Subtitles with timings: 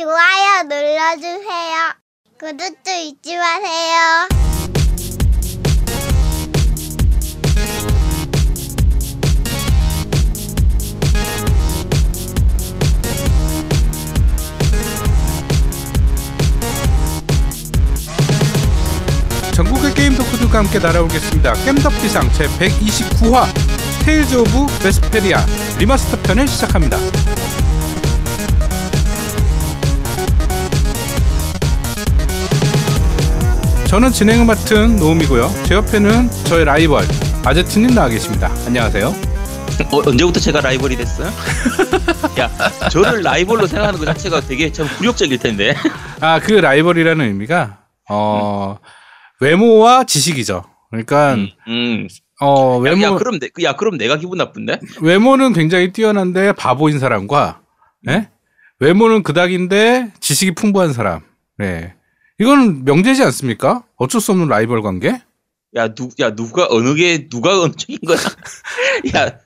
[0.00, 1.92] 좋아요 눌러주세요.
[2.38, 4.28] 구독도 잊지 마세요.
[20.16, 21.52] 덕후들과 함께 날아오겠습니다.
[21.64, 23.44] 겜덕비상 제 129화
[24.04, 25.44] 테일즈 오브 베스페리아
[25.78, 26.96] 리마스터 편을 시작합니다.
[33.90, 35.50] 저는 진행을 맡은 노움이고요.
[35.66, 37.02] 제 옆에는 저의 라이벌
[37.44, 38.48] 아제트님 나와 계십니다.
[38.64, 39.08] 안녕하세요.
[39.08, 41.26] 어, 언제부터 제가 라이벌이 됐어요?
[42.38, 42.48] 야,
[42.88, 45.74] 저를 라이벌로 생각하는 것 자체가 되게 참 굴욕적일 텐데.
[46.20, 48.78] 아, 그 라이벌이라는 의미가 어
[49.40, 50.62] 외모와 지식이죠.
[50.90, 52.08] 그러니까 음, 음.
[52.40, 54.78] 어 야, 외모 야, 그럼 내, 야, 그럼 내가 기분 나쁜데?
[55.02, 57.62] 외모는 굉장히 뛰어난데 바보인 사람과
[58.08, 58.28] 예?
[58.78, 61.22] 외모는 그닥인데 지식이 풍부한 사람.
[61.58, 61.94] 네.
[62.40, 63.84] 이건 명제지 않습니까?
[63.96, 65.20] 어쩔 수 없는 라이벌 관계?
[65.76, 68.16] 야, 누, 야, 누가 어느 게 누가 어느 쪽인 거야?
[69.14, 69.38] 야,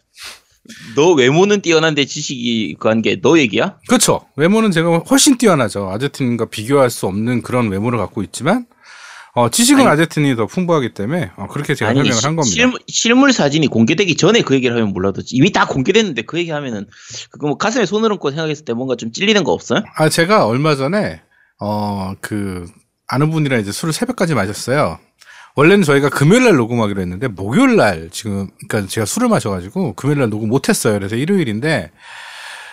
[0.94, 3.78] 너 외모는 뛰어난데 지식이 게너 얘기야?
[3.88, 4.24] 그렇죠.
[4.36, 5.90] 외모는 제가 훨씬 뛰어나죠.
[5.90, 8.66] 아제트님과 비교할 수 없는 그런 외모를 갖고 있지만
[9.34, 12.54] 어, 지식은 아니, 아제트님이 더 풍부하기 때문에 어, 그렇게 제가 설명을 한 겁니다.
[12.54, 16.86] 실물, 실물 사진이 공개되기 전에 그 얘기를 하면 몰라도 이미 다 공개됐는데 그 얘기 하면은
[17.30, 19.82] 그거 뭐 가슴에 손을 얹고 생각했을 때 뭔가 좀 찔리는 거 없어요?
[19.96, 21.20] 아, 제가 얼마 전에,
[21.60, 22.66] 어, 그,
[23.06, 24.98] 아는 분이랑 이제 술을 새벽까지 마셨어요.
[25.56, 30.30] 원래는 저희가 금요일 날 녹음하기로 했는데, 목요일 날 지금, 그니까 제가 술을 마셔가지고, 금요일 날
[30.30, 30.94] 녹음 못했어요.
[30.94, 31.92] 그래서 일요일인데,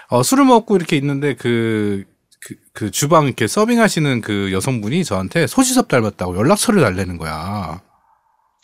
[0.09, 2.05] 어, 술을 먹고 이렇게 있는데, 그,
[2.39, 7.81] 그, 그 주방 이렇게 서빙하시는 그 여성분이 저한테 소지섭 닮았다고 연락처를 달래는 거야.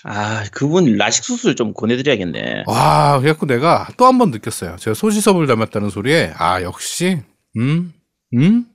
[0.04, 2.64] 아, 그분 라식 수술 좀 권해드려야겠네.
[2.66, 4.78] 와, 그래갖고 내가 또 한 번 느꼈어요.
[4.80, 7.22] 제가 소지섭을 닮았다는 소리에, 아, 역시,
[7.58, 7.94] 음,
[8.34, 8.66] 음?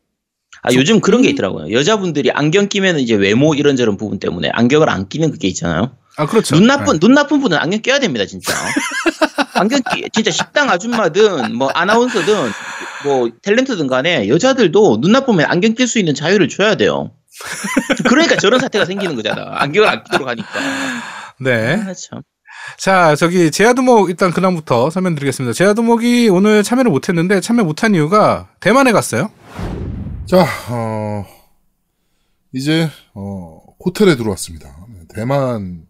[0.62, 1.72] 아, 요즘 그런 게 있더라고요.
[1.72, 5.96] 여자분들이 안경 끼면 이제 외모 이런저런 부분 때문에 안경을 안 끼는 그게 있잖아요.
[6.16, 6.54] 아, 그렇죠.
[6.54, 8.52] 눈 나쁜, 눈 나쁜 분은 안경 껴야 됩니다, 진짜.
[9.54, 12.34] 안경 끼, 진짜 식당 아줌마든, 뭐, 아나운서든,
[13.04, 17.10] 뭐, 탤런트든 간에 여자들도 눈 나쁘면 안경 낄 수 있는 자유를 줘야 돼요.
[18.08, 19.54] 그러니까 저런 사태가 생기는 거잖아.
[19.62, 20.48] 안경을 안 끼도록 하니까.
[21.40, 21.74] 네.
[21.74, 22.22] 아, 참.
[22.78, 25.52] 자, 저기 제아두목 일단 근황부터 설명드리겠습니다.
[25.54, 29.30] 제아두목이 오늘 참여를 못했는데 참여 못한 이유가 대만에 갔어요.
[30.26, 31.26] 자, 어,
[32.52, 34.86] 이제, 어, 호텔에 들어왔습니다.
[35.14, 35.86] 대만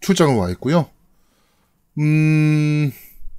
[0.00, 0.90] 출장을 와 있고요.
[1.98, 2.90] 음,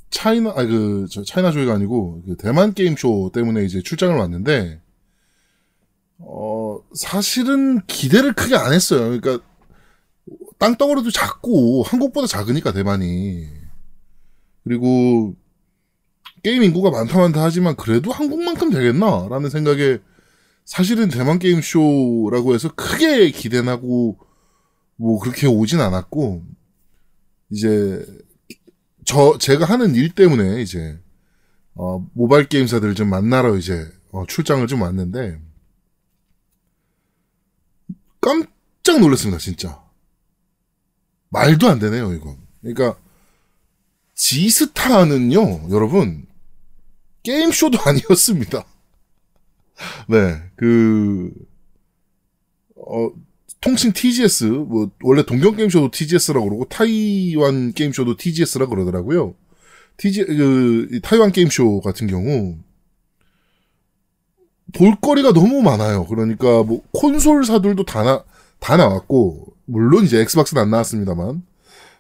[0.09, 4.81] 차이나, 아니, 그, 저, 차이나 조이가 아니고, 그 대만 게임 쇼 때문에 이제 출장을 왔는데,
[6.19, 9.01] 어, 사실은 기대를 크게 안 했어요.
[9.19, 9.43] 그러니까,
[10.57, 13.47] 땅덩어리도 작고, 한국보다 작으니까, 대만이.
[14.63, 15.35] 그리고,
[16.43, 19.27] 게임 인구가 많다 많다 하지만, 그래도 한국만큼 되겠나?
[19.29, 19.99] 라는 생각에,
[20.69, 24.19] 사실은 대만 게임 쇼라고 해서 크게 기대나고
[24.97, 26.45] 뭐 그렇게 오진 않았고
[27.49, 28.05] 이제
[29.03, 30.99] 저 제가 하는 일 때문에 이제
[31.73, 35.41] 어 모바일 게임사들 좀 만나러 이제 어 출장을 좀 왔는데
[38.21, 39.83] 깜짝 놀랐습니다 진짜.
[41.29, 42.95] 말도 안 되네요 이건 그러니까
[44.13, 46.27] 지스타는요 여러분.
[47.23, 48.63] 게임 쇼도 아니었습니다.
[50.07, 51.31] 네, 그,
[52.75, 53.11] 어,
[53.61, 59.35] 통칭 TGS, 뭐, 원래 동경 게임쇼도 TGS라고 그러고, 타이완 게임쇼도 TGS라고 그러더라고요.
[59.97, 62.57] TG, 그, 타이완 게임쇼 같은 경우,
[64.73, 66.05] 볼거리가 너무 많아요.
[66.05, 68.23] 그러니까, 뭐, 콘솔사들도 다 나,
[68.59, 71.43] 다 나왔고, 물론 이제 엑스박스는 안 나왔습니다만,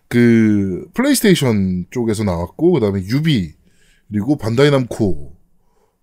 [0.07, 3.53] 그, 플레이스테이션 쪽에서 나왔고, 그 다음에 유비,
[4.09, 5.38] 그리고 반다이 남코,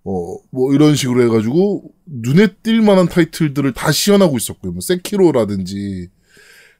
[0.08, 4.72] 어, 뭐 이런 식으로 해가지고 눈에 띌 만한 타이틀들을 다 시연하고 있었고요.
[4.72, 6.08] 뭐 세키로라든지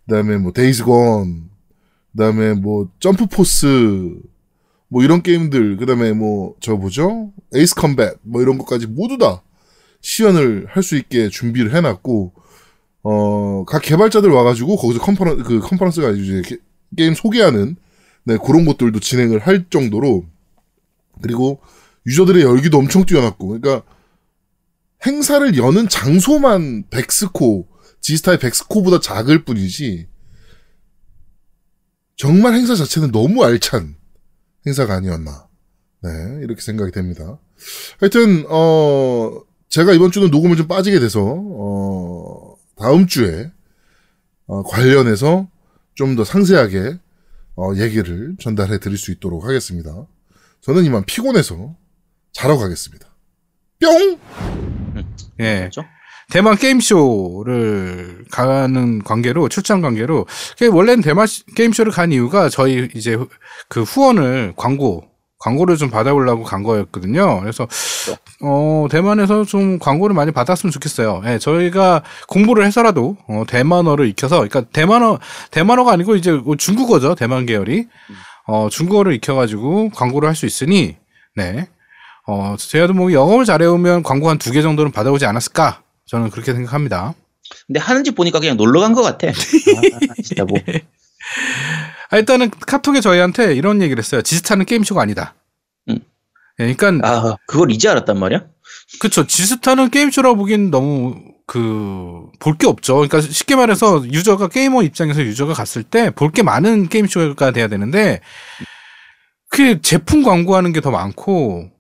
[0.07, 1.51] 그다음에 뭐 데이즈 건
[2.13, 3.67] 그다음에 뭐 점프 포스
[4.89, 7.33] 뭐 이런 게임들 그다음에 뭐 저 뭐죠?
[7.55, 9.43] 에이스 컴뱃 뭐 이런 것까지 모두 다
[10.01, 12.33] 시연을 할 수 있게 준비를 해놨고
[13.03, 16.59] 어 각 개발자들 와가지고 거기서 컨퍼런 그 컨퍼런스가 이제 게,
[16.97, 17.75] 게임 소개하는
[18.25, 20.25] 네 그런 것들도 진행을 할 정도로
[21.23, 21.59] 그리고
[22.07, 23.83] 유저들의 열기도 엄청 뛰어났고, 그러니까
[25.05, 27.69] 행사를 여는 장소만 백스코,
[28.01, 30.07] 지스타의 백스코보다 작을 뿐이지,
[32.17, 33.97] 정말 행사 자체는 너무 알찬
[34.67, 35.49] 행사가 아니었나.
[36.03, 36.11] 네,
[36.43, 37.39] 이렇게 생각이 됩니다.
[38.01, 43.51] 하여튼, 어, 제가 이번 주는 녹음을 좀 빠지게 돼서, 어, 다음 주에,
[44.47, 45.49] 어, 관련해서
[45.95, 46.99] 좀 더 상세하게,
[47.57, 50.07] 어, 얘기를 전달해 드릴 수 있도록 하겠습니다.
[50.61, 51.75] 저는 이만 피곤해서
[52.37, 53.07] 자러 가겠습니다.
[53.81, 54.19] 뿅!
[55.41, 55.59] 예.
[55.61, 55.85] 그렇죠?
[56.31, 60.27] 대만 게임쇼를 가는 관계로 출장 관계로
[60.73, 63.29] 원래는 대만 시- 게임쇼를 간 이유가 저희 이제 후-
[63.69, 65.05] 그 후원을 광고
[65.39, 67.41] 광고를 좀 받아보려고 간 거였거든요.
[67.41, 67.69] 그래서
[68.43, 71.23] 어 대만에서 좀 광고를 많이 받았으면 좋겠어요.
[71.27, 75.19] 예, 저희가 공부를 해서라도 어 대만어를 익혀서 그러니까 대만어
[75.51, 77.15] 대만어가 아니고 이제 뭐 중국어죠.
[77.15, 77.87] 대만 계열이
[78.47, 80.97] 어 중국어를 익혀 가지고 광고를 할 수 있으니
[81.37, 81.69] 네.
[82.27, 85.83] 어, 제가 뭐 영어를 잘해오면 광고 한 두 개 정도는 받아오지 않았을까?
[86.07, 87.15] 저는 그렇게 생각합니다.
[87.67, 89.29] 근데 하는지 보니까 그냥 놀러 간 것 같아.
[89.29, 89.33] 아,
[90.23, 90.59] 진짜 뭐.
[92.11, 94.23] 아, 일단은 카톡에 저희한테 이런 얘기를 했어요.
[94.23, 95.35] 지스타는 게임쇼가 아니다.
[95.89, 95.99] 음.
[96.61, 98.45] 예, 그러니까 아, 그걸 이제 알았단 말이야?
[99.01, 99.27] 그쵸.
[99.27, 102.95] 지스타는 게임쇼라고 보기엔 너무 그 볼 게 없죠.
[102.97, 108.21] 그러니까 쉽게 말해서 유저가 게이머 입장에서 유저가 갔을 때 볼 게 많은 게임쇼가 돼야 되는데
[109.49, 111.71] 그 제품 광고하는 게 더 많고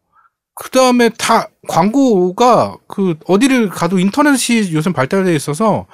[0.56, 5.86] 그 다음에 다 광고가 그 어디를 가도 인터넷이 요즘 발달돼 있어서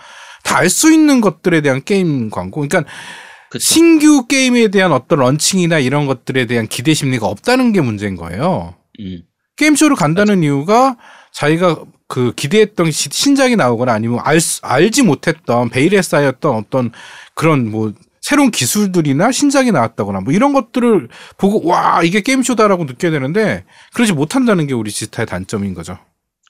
[0.44, 2.60] 다 알 수 있는 것들에 대한 게임 광고.
[2.66, 2.84] 그러니까
[3.50, 3.62] 그쵸.
[3.64, 8.74] 신규 게임에 대한 어떤 런칭이나 이런 것들에 대한 기대 심리가 없다는 게 문제인 거예요.
[9.00, 9.22] 음.
[9.56, 10.96] 게임쇼를 간다는 이유가
[11.32, 11.76] 자기가
[12.08, 16.90] 그 기대했던 시- 신작이 나오거나 아니면 알, 수- 알지 못했던 베일에 쌓였던 어떤
[17.34, 23.64] 그런 뭐 새로운 기술들이나 신작이 나왔다거나 뭐 이런 것들을 보고 와 이게 게임쇼다라고 느껴야 되는데
[23.92, 25.98] 그러지 못한다는 게 우리 지스타의 단점인 거죠.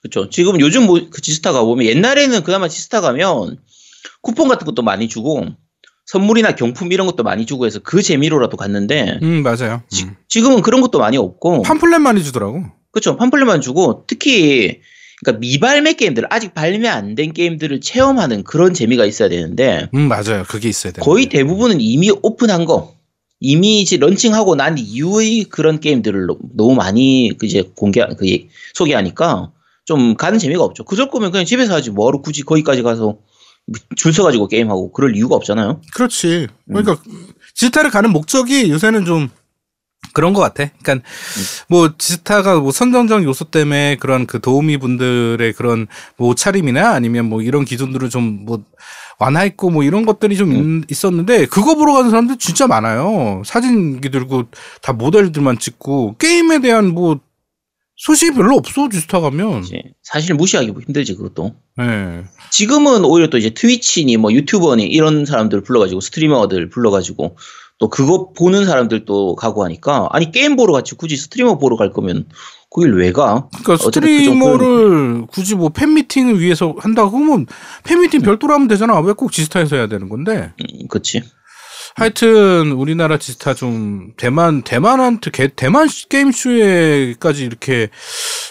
[0.03, 0.29] 그쵸.
[0.29, 3.57] 지금 요즘 뭐, 그 지스타 가 보면 옛날에는 그나마 지스타 가면
[4.21, 5.47] 쿠폰 같은 것도 많이 주고
[6.05, 9.81] 선물이나 경품 이런 것도 많이 주고 해서 그 재미로라도 갔는데 음 맞아요.
[9.89, 10.15] 지, 음.
[10.43, 12.65] 금은 그런 것도 많이 없고 팜플렛 많이 주더라고.
[12.91, 13.17] 그쵸.
[13.17, 14.81] 팜플렛만 주고 특히
[15.23, 20.43] 그러니까 미발매 게임들 아직 발매 안 된 게임들을 체험하는 그런 재미가 있어야 되는데 음 맞아요.
[20.47, 21.01] 그게 있어야 돼.
[21.01, 22.95] 거의 대부분은 이미 오픈한 거
[23.39, 28.47] 이미 이제 런칭하고 난 이후의 그런 게임들을 너- 너무 많이 그 이제 공개 그 예-
[28.73, 29.51] 소개하니까
[29.85, 30.85] 좀 가는 재미가 없죠.
[30.85, 33.17] 그럴 거면 그냥 집에서 하지 뭐하러 굳이 거기까지 가서
[33.95, 35.81] 줄 서가지고 게임하고 그럴 이유가 없잖아요.
[35.93, 36.47] 그렇지.
[36.69, 36.73] 음.
[36.73, 36.97] 그러니까
[37.55, 39.29] 지스타를 가는 목적이 요새는 좀
[40.13, 40.69] 그런 것 같아.
[40.81, 41.43] 그러니까 음.
[41.67, 45.87] 뭐 지스타가 뭐 선정적 요소 때문에 그런 그 도우미 분들의 그런
[46.17, 48.63] 뭐 옷차림이나 아니면 뭐 이런 기준들을 좀 뭐
[49.19, 50.83] 완화했고 뭐 이런 것들이 좀 음.
[50.89, 53.41] 있, 었는데 그거 보러 가는 사람들 진짜 많아요.
[53.45, 54.45] 사진기 들고
[54.81, 57.19] 다 모델들만 찍고 게임에 대한 뭐
[57.95, 59.63] 소식이 별로 없어 지스타 가면.
[60.01, 61.55] 사실 무시하기 힘들지 그것도.
[61.77, 62.23] 네.
[62.51, 67.37] 지금은 오히려 또 이제 트위치니 뭐 유튜버니 이런 사람들 불러가지고 streamer들 불러가지고
[67.79, 72.25] 또 그거 보는 사람들도 가고 하니까 아니 게임 보러 같이 굳이 스트리머 보러 갈 거면
[72.69, 73.49] 거길 왜 가?
[73.63, 77.45] 그러니까 streamer를 굳이 뭐 팬미팅을 위해서 한다고 하면
[77.83, 78.99] 팬미팅 별도로 하면 되잖아.
[78.99, 80.53] 왜 꼭 지스타에서 해야 되는 건데?
[80.59, 81.21] 음, 그치.
[81.95, 87.89] 하여튼 우리나라 지스타 좀 대만 대만한테 개- 대만 게임 쇼에까지 이렇게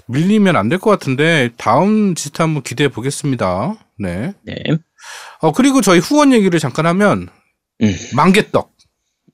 [0.07, 3.75] 밀리면 안 될 것 같은데 다음 지스타 한번 기대해 보겠습니다.
[3.99, 4.35] 네.
[4.45, 4.55] 네.
[5.41, 7.29] 어 그리고 저희 후원 얘기를 잠깐 하면
[7.83, 7.95] 음.
[8.15, 8.72] 만개떡.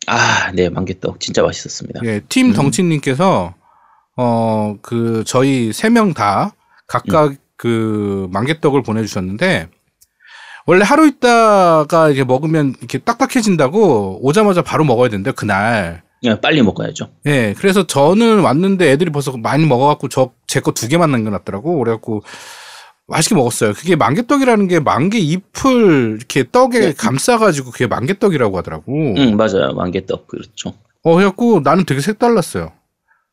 [0.09, 2.01] 아, 네, 만개떡 진짜 맛있었습니다.
[2.05, 2.53] 예, 팀 음.
[2.55, 3.55] 덩치님께서
[4.17, 6.53] 어그 저희 세 명 다
[6.87, 9.69] 각각 그 만개떡을 보내주셨는데
[10.67, 16.03] 원래 하루 있다가 이게 먹으면 이렇게 딱딱해진다고 오자마자 바로 먹어야 된대요 그날.
[16.21, 17.11] 그냥 빨리 먹어야죠.
[17.27, 21.79] 예, 그래서 저는 왔는데 애들이 벌써 많이 먹어갖고 저 제 거 두 개만 남겨놨더라고.
[21.79, 22.23] 그래갖고
[23.09, 23.73] 맛있게 먹었어요.
[23.73, 26.93] 그게 만개떡이라는 게 만개 잎을 이렇게 떡에 네.
[26.93, 28.93] 감싸가지고 그게 만개떡이라고 하더라고.
[29.17, 29.73] 응, 맞아요.
[29.75, 30.75] 만개떡 그렇죠.
[31.03, 32.73] 어, 그래갖고 나는 되게 색달랐어요.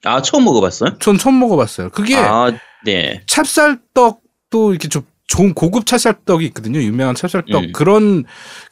[0.06, 0.98] 아, 처음 먹어봤어요?
[1.00, 1.90] 전 처음 먹어봤어요.
[1.90, 2.52] 그게 아,
[2.86, 3.22] 네.
[3.28, 6.80] 찹쌀떡도 이렇게 좀 좋은 고급 찹쌀떡이 있거든요.
[6.80, 7.64] 유명한 찹쌀떡.
[7.64, 7.72] 음.
[7.74, 8.24] 그런,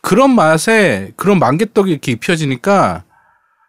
[0.02, 3.04] 그런 맛에 그런 만개떡이 이렇게 입혀지니까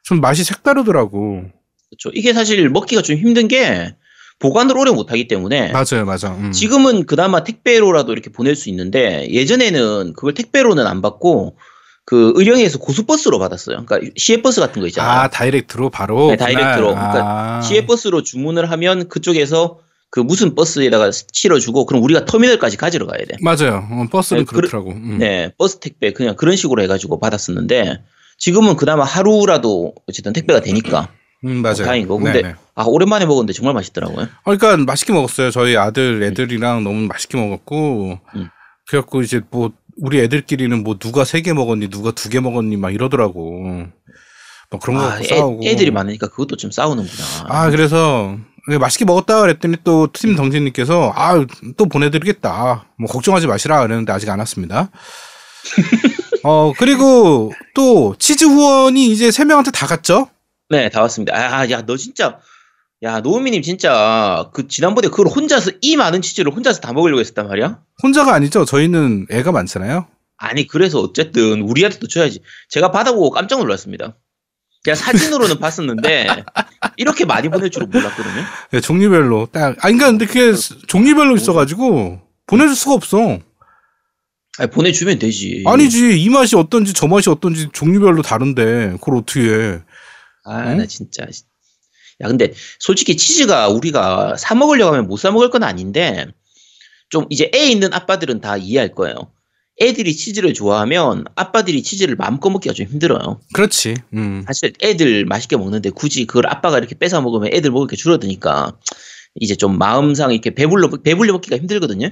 [0.04, 1.44] 좀 맛이 색다르더라고.
[1.90, 2.10] 그렇죠.
[2.14, 3.96] 이게 사실 먹기가 좀 힘든 게
[4.38, 6.30] 보관을 오래 못하기 때문에 맞아요, 맞아.
[6.34, 6.52] 음.
[6.52, 11.56] 지금은 그나마 택배로라도 이렇게 보낼 수 있는데 예전에는 그걸 택배로는 안 받고
[12.04, 13.84] 그 의령에서 고속버스로 받았어요.
[13.86, 15.20] 그러니까 시외버스 같은 거 있잖아요.
[15.20, 16.28] 아, 다이렉트로 바로?
[16.28, 16.88] 네, 다이렉트로.
[16.88, 17.60] 그러니까 아.
[17.62, 19.78] 시외버스로 주문을 하면 그쪽에서
[20.10, 23.36] 그 무슨 버스에다가 실어주고 그럼 우리가 터미널까지 가지러 가야 돼.
[23.40, 23.88] 맞아요.
[23.90, 24.90] 어, 버스는 네, 그렇더라고.
[24.90, 25.18] 음.
[25.18, 28.02] 네, 버스 택배 그냥 그런 식으로 해가지고 받았었는데
[28.38, 31.08] 지금은 그나마 하루라도 어쨌든 택배가 되니까
[31.44, 31.84] 음, 맞아요.
[31.84, 32.22] 다행인 거고.
[32.24, 32.54] 근데 네네.
[32.74, 34.24] 아 오랜만에 먹었는데 정말 맛있더라고요.
[34.44, 35.50] 어, 그러니까 맛있게 먹었어요.
[35.50, 38.48] 저희 아들 애들이랑 너무 맛있게 먹었고 음.
[38.88, 39.70] 그래갖고 이제 뭐
[40.00, 43.86] 우리 애들끼리는 뭐 누가 세 개 먹었니 누가 두 개 먹었니 막 이러더라고.
[44.70, 45.60] 막 그런 거 아, 애, 싸우고.
[45.64, 47.22] 애들이 많으니까 그것도 좀 싸우는구나.
[47.48, 48.36] 아 그래서
[48.80, 51.44] 맛있게 먹었다 그랬더니 또 팀 덩진님께서 아
[51.76, 52.86] 또 보내드리겠다.
[52.98, 54.90] 뭐 걱정하지 마시라 그랬는데 아직 안 왔습니다.
[56.42, 60.28] 어 그리고 또 치즈 후원이 이제 세 명한테 다 갔죠?
[60.70, 61.34] 네, 다 왔습니다.
[61.36, 62.38] 아, 야, 너 진짜,
[63.02, 67.80] 야, 노우미님 진짜 그 지난번에 그걸 혼자서 이 많은 치즈를 혼자서 다 먹으려고 했었단 말이야?
[68.02, 68.64] 혼자가 아니죠.
[68.64, 70.06] 저희는 애가 많잖아요.
[70.36, 72.40] 아니 그래서 어쨌든 우리한테도 줘야지.
[72.70, 74.16] 제가 받아보고 깜짝 놀랐습니다.
[74.84, 76.26] 제가 사진으로는 봤었는데
[76.96, 78.42] 이렇게 많이 보낼 줄은 몰랐거든요.
[78.72, 79.76] 네, 종류별로 딱.
[79.84, 80.52] 아니 그러니까 근데 그게
[80.88, 83.38] 종류별로 있어가지고 보내줄 수가 없어.
[84.58, 85.62] 아니, 보내주면 되지.
[85.66, 89.80] 아니지 이 맛이 어떤지 저 맛이 어떤지 종류별로 다른데 그걸 어떻게 해?
[90.44, 90.78] 아, 응?
[90.78, 91.24] 나 진짜.
[92.20, 96.26] 야, 근데 솔직히 치즈가 우리가 사 먹으려고 하면 못 사 먹을 건 아닌데,
[97.10, 99.32] 좀 이제 애 있는 아빠들은 다 이해할 거예요.
[99.80, 103.40] 애들이 치즈를 좋아하면 아빠들이 치즈를 마음껏 먹기가 좀 힘들어요.
[103.54, 103.94] 그렇지.
[104.14, 104.44] 음.
[104.46, 108.78] 사실 애들 맛있게 먹는데 굳이 그걸 아빠가 이렇게 뺏어 먹으면 애들 먹을 게 줄어드니까
[109.40, 112.10] 이제 좀 마음상 이렇게 배불러, 배불려 먹기가 힘들거든요.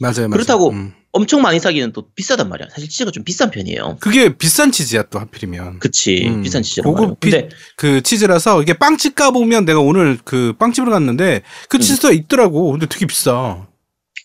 [0.00, 0.28] 맞아요.
[0.28, 0.30] 맞아요.
[0.30, 0.94] 그렇다고 음.
[1.12, 2.68] 엄청 많이 사기는 또 비싸단 말이야.
[2.70, 3.98] 사실 치즈가 좀 비싼 편이에요.
[4.00, 5.78] 그게 비싼 치즈야 또 하필이면.
[5.78, 6.26] 그치.
[6.26, 6.42] 음.
[6.42, 7.14] 비싼 말이야.
[7.20, 11.80] 비- 근데 그 치즈라서 이게 빵집 가 보면 내가 오늘 그 빵집을 갔는데 그 음.
[11.80, 12.72] 치즈가 있더라고.
[12.72, 13.66] 근데 되게 비싸.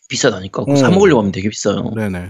[0.10, 0.64] 비싸다니까.
[0.68, 0.76] 어.
[0.78, 1.92] 사 먹으려고 하면 되게 비싸요.
[1.96, 2.30] 네네.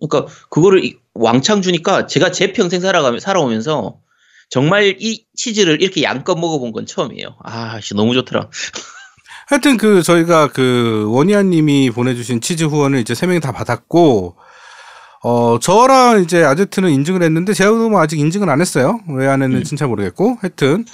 [0.00, 3.98] 그러니까 그거를 이- 왕창 주니까 제가 제 평생 살아가며 살아오면서
[4.50, 7.36] 정말 이 치즈를 이렇게 양껏 먹어본 건 처음이에요.
[7.42, 8.48] 아, 씨 너무 좋더라.
[9.48, 14.36] 하여튼 그 저희가 그 원희아님이 보내주신 치즈 후원을 이제 세 명이 다 받았고
[15.24, 19.00] 어 저랑 이제 아제트는 인증을 했는데 제가 뭐 아직 인증은 안 했어요.
[19.08, 20.84] 왜 안 했는지 는잘 모르겠고 하여튼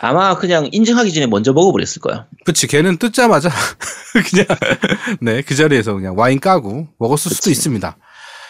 [0.00, 2.26] 아마 그냥 인증하기 전에 먼저 먹어버렸을 거야.
[2.46, 3.50] 그치 걔는 뜯자마자
[4.30, 4.46] 그냥
[5.20, 7.50] 네 그 자리에서 그냥 와인 까고 먹었을 수도 그치.
[7.52, 7.96] 있습니다.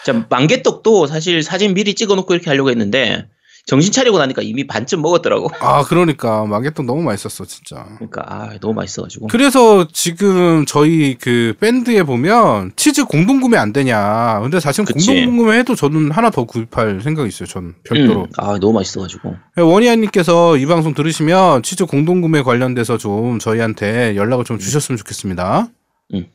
[0.05, 3.27] 자, 만개떡도 사실 사진 미리 찍어놓고 이렇게 하려고 했는데
[3.65, 5.49] 정신 차리고 나니까 이미 반쯤 먹었더라고.
[5.61, 7.85] 아 그러니까 마개떡 너무 맛있었어 진짜.
[7.95, 9.27] 그러니까 아, 너무 맛있어가지고.
[9.27, 14.39] 그래서 지금 저희 그 밴드에 보면 치즈 공동 구매 안 되냐.
[14.41, 15.13] 근데 사실 그치.
[15.13, 17.47] 공동 구매 해도 저는 하나 더 구입할 생각이 있어요.
[17.47, 18.21] 전 별도로.
[18.21, 19.35] 음, 아, 너무 맛있어가지고.
[19.57, 25.67] 원희아님께서 이 방송 들으시면 치즈 공동 구매 관련돼서 좀 저희한테 연락을 좀 주셨으면 좋겠습니다.
[26.15, 26.25] 음.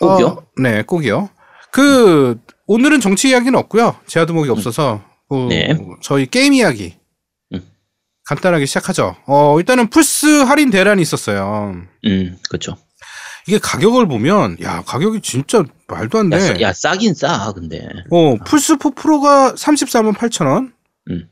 [0.00, 0.26] 꼭이요?
[0.26, 1.28] 어, 네, 꼭이요.
[1.70, 3.96] 그 오늘은 정치 이야기는 없고요.
[4.06, 5.76] 제아두목이 없어서 그 네.
[6.02, 6.96] 저희 게임 이야기
[7.52, 7.62] 음.
[8.24, 9.16] 간단하게 시작하죠.
[9.26, 11.74] 어 일단은 플스 할인 대란이 있었어요.
[12.06, 12.76] 음, 그렇죠.
[13.46, 16.36] 이게 가격을 보면 야 가격이 진짜 말도 안 돼.
[16.36, 17.86] 야, 싸- 야, 싸긴 싸, 근데.
[18.10, 20.72] 어 플스 4 프로가 34만 8천 원.
[21.10, 21.28] 음.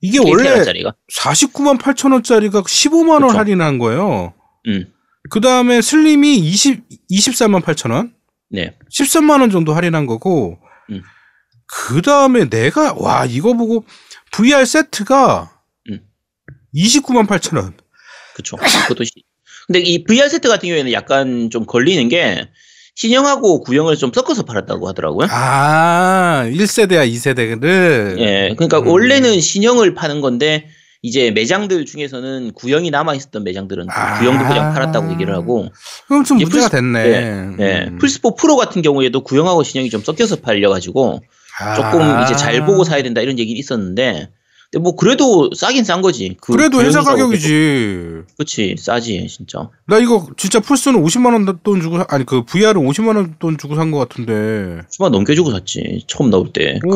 [0.00, 0.94] 이게 원래 1테라짜리가.
[1.18, 3.38] 49만 8천 원짜리가 15만 원 그쵸.
[3.38, 4.34] 할인한 거예요.
[4.66, 4.84] 음,
[5.30, 8.12] 그 다음에 슬림이 20 24만 8천 원,
[8.50, 8.76] 네.
[8.90, 10.58] 13만 원 정도 할인한 거고.
[10.90, 11.02] 음.
[11.66, 13.84] 그 다음에 내가 와 이거 보고
[14.32, 15.50] VR 세트가
[15.90, 16.00] 음.
[16.74, 17.74] 29만 8천 원.
[18.34, 18.56] 그쵸.
[18.56, 19.12] 그것도 시...
[19.66, 22.48] 근데 이 VR 세트 같은 경우에는 약간 좀 걸리는 게
[22.96, 25.26] 신형하고 구형을 좀 섞어서 팔았다고 하더라고요.
[25.30, 28.18] 아 1세대야 2세대를.
[28.18, 28.86] 예, 그러니까 음.
[28.86, 30.68] 원래는 신형을 파는 건데
[31.02, 34.18] 이제 매장들 중에서는 구형이 남아 있었던 매장들은 그 아.
[34.18, 35.68] 구형도 그냥 팔았다고 얘기를 하고,
[36.08, 37.56] 그럼 좀이 문제가 플스- 됐네.
[37.60, 37.98] 예, 음.
[38.00, 41.20] 플스4 프로 같은 경우에도 구형하고 신형이 좀 섞여서 팔려 가지고
[41.76, 42.24] 조금 아.
[42.24, 44.30] 이제 잘 보고 사야 된다 이런 얘기 있었는데,
[44.72, 46.36] 근데 뭐 그래도 싸긴 싼 거지.
[46.40, 48.22] 그 그래도 혜자 가격이지.
[48.36, 49.70] 그렇지, 싸지 진짜.
[49.86, 53.56] 나 이거 진짜 플스는 50만 원 돈 주고 사- 아니 그 VR은 50만 원 돈
[53.56, 54.80] 주고 산것 같은데.
[54.90, 56.80] 수만 넘겨주고 샀지 처음 나올 때.
[56.82, 56.88] 그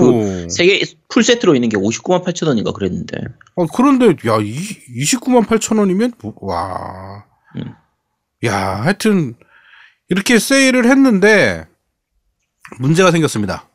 [0.45, 0.49] 오.
[0.49, 3.17] 세개 풀 세트로 있는 게 59만 8천 원인가 그랬는데.
[3.55, 4.55] 어, 그런데 야 이,
[5.05, 7.25] 29만 8천 원이면 뭐, 와.
[7.57, 7.75] 음.
[8.45, 9.35] 야 하여튼
[10.09, 11.67] 이렇게 세일을 했는데
[12.81, 13.69] 문제가 생겼습니다.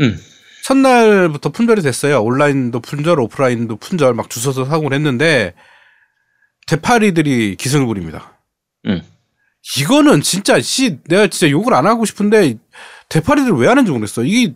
[0.00, 0.18] 음.
[0.64, 2.22] 첫날부터 품절이 됐어요.
[2.22, 5.54] 온라인도 품절, 오프라인도 품절 막 주워서 사고 했는데
[6.66, 8.38] 대파리들이 기승을 부립니다.
[8.86, 9.02] 음.
[9.78, 12.56] 이거는 진짜 씨 내가 진짜 욕을 안 하고 싶은데
[13.08, 14.24] 대파리들 왜 하는지 모르겠어.
[14.24, 14.54] 이게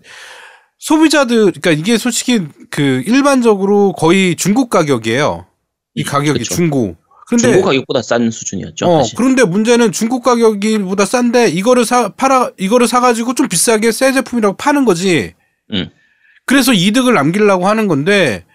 [0.78, 5.46] 소비자들 그러니까 이게 솔직히 그 일반적으로 거의 중국 가격이에요.
[5.94, 6.54] 이 가격이 그쵸.
[6.54, 6.96] 중고.
[7.28, 8.86] 근데 중고 가격보다 싼 수준이었죠.
[8.86, 9.16] 어, 사실.
[9.16, 14.56] 그런데 문제는 중국 가격이보다 싼데 이거를 사 팔아 이거를 사 가지고 좀 비싸게 새 제품이라고
[14.56, 15.34] 파는 거지.
[15.72, 15.90] 음.
[16.46, 18.46] 그래서 이득을 남기려고 하는 건데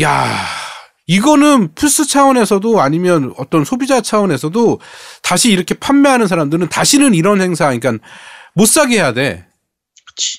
[0.00, 0.26] 야,
[1.06, 4.80] 이거는 플스 차원에서도 아니면 어떤 소비자 차원에서도
[5.22, 8.02] 다시 이렇게 판매하는 사람들은 다시는 이런 행사 그러니까
[8.54, 9.46] 못 사게 해야 돼.
[10.06, 10.38] 그치.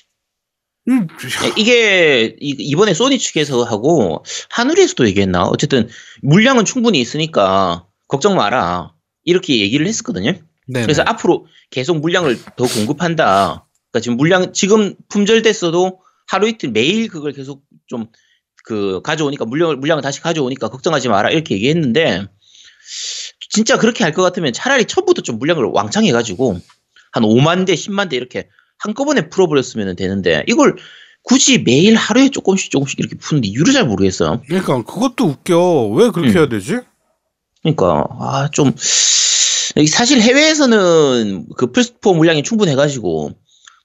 [0.90, 1.06] 음,
[1.44, 5.44] 예, 이게 이- 이번에 소니 측에서 하고 하누리에서도 얘기했나?
[5.44, 5.88] 어쨌든
[6.22, 8.92] 물량은 충분히 있으니까 걱정 마라.
[9.24, 10.32] 이렇게 얘기를 했었거든요.
[10.66, 10.84] 네네.
[10.86, 13.66] 그래서 앞으로 계속 물량을 더 공급한다.
[13.92, 18.08] 그러니까 지금 물량 지금 품절됐어도 하루 이틀 매일 그걸 계속 좀
[18.62, 22.26] 그 가져오니까 물량을 물량을 다시 가져오니까 걱정하지 마라 이렇게 얘기했는데
[23.50, 26.60] 진짜 그렇게 할 것 같으면 차라리 처음부터 좀 물량을 왕창 해가지고
[27.12, 28.48] 한 5만 대, 10만 대 이렇게
[28.80, 30.76] 한꺼번에 풀어버렸으면 되는데 이걸
[31.22, 34.42] 굳이 매일 하루에 조금씩 조금씩 이렇게 푸는 이유를 잘 모르겠어요.
[34.46, 35.88] 그러니까 그것도 웃겨.
[35.94, 36.36] 왜 그렇게 음.
[36.36, 36.78] 해야 되지?
[37.62, 38.72] 그러니까 아 좀
[39.88, 43.32] 사실 해외에서는 그 플스4 물량이 충분해가지고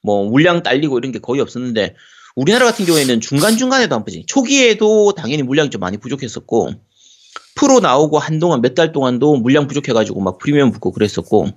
[0.02, 1.96] 뭐 물량 딸리고 이런 게 거의 없었는데
[2.36, 6.72] 우리나라 같은 경우에는 중간 중간에도 한 번씩 초기에도 당연히 물량이 좀 많이 부족했었고
[7.56, 11.50] 프로 나오고 한동안 몇 달 동안도 물량 부족해가지고 막 프리미엄 붙고 그랬었고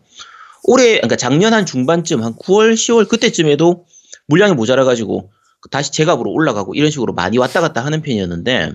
[0.65, 3.87] 올해 그러니까 작년 한 중반쯤 한 9월 10월 그때쯤에도
[4.27, 5.31] 물량이 모자라가지고
[5.71, 8.73] 다시 제값으로 올라가고 이런 식으로 많이 왔다 갔다 하는 편이었는데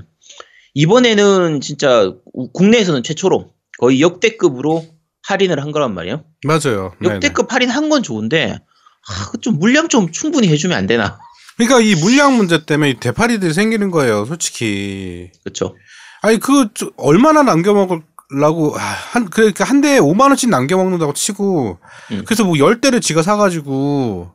[0.74, 2.14] 이번에는 진짜
[2.54, 4.86] 국내에서는 최초로 거의 역대급으로
[5.24, 6.24] 할인을 한 거란 말이에요.
[6.46, 6.94] 맞아요.
[7.02, 7.16] 네네.
[7.16, 8.60] 역대급 할인 한 건 좋은데
[9.08, 11.20] 아, 좀 물량 좀 충분히 해주면 안 되나?
[11.58, 15.30] 그러니까 이 물량 문제 때문에 이 대파리들이 생기는 거예요, 솔직히.
[15.44, 15.76] 그렇죠.
[16.22, 18.02] 아니 그 저, 얼마나 남겨 먹으
[18.34, 21.80] 려고 아, 한 그러니까 한 대에 5만 원씩 남겨 먹는다고 치고
[22.12, 22.24] 음.
[22.26, 24.34] 그래서 뭐 10대를 지가 사 가지고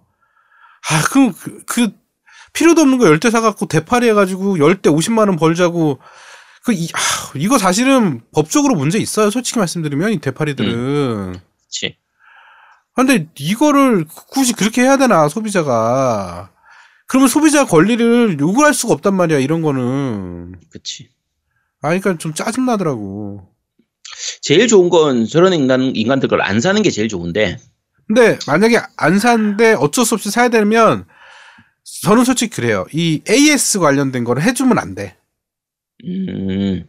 [0.91, 1.91] 아, 그럼 그, 그
[2.53, 5.99] 필요도 없는 거 10대 사 갖고 대파리 해 가지고 10대 50만 원 벌자고
[6.65, 6.99] 그 이, 아,
[7.37, 9.31] 이거 사실은 법적으로 문제 있어요.
[9.31, 11.33] 솔직히 말씀드리면 이 대파리들은.
[11.33, 11.97] 그렇지.
[12.95, 16.51] 근데 이거를 굳이 그렇게 해야 되나 소비자가
[17.07, 21.11] 그러면 소비자 권리를 요구할 수가 없단 말이야 이런 거는 그렇지.
[21.81, 23.49] 아 그러니까 좀 짜증 나더라고
[24.43, 27.59] 제일 좋은 건 저런 인간 인간들 걸 안 사는 게 제일 좋은데.
[28.07, 31.05] 근데 만약에 안 사는데 어쩔 수 없이 사야 되면
[32.03, 32.87] 저는 솔직히 그래요.
[32.93, 35.17] 이 AS 관련된 거를 해주면 안 돼.
[36.05, 36.85] 음,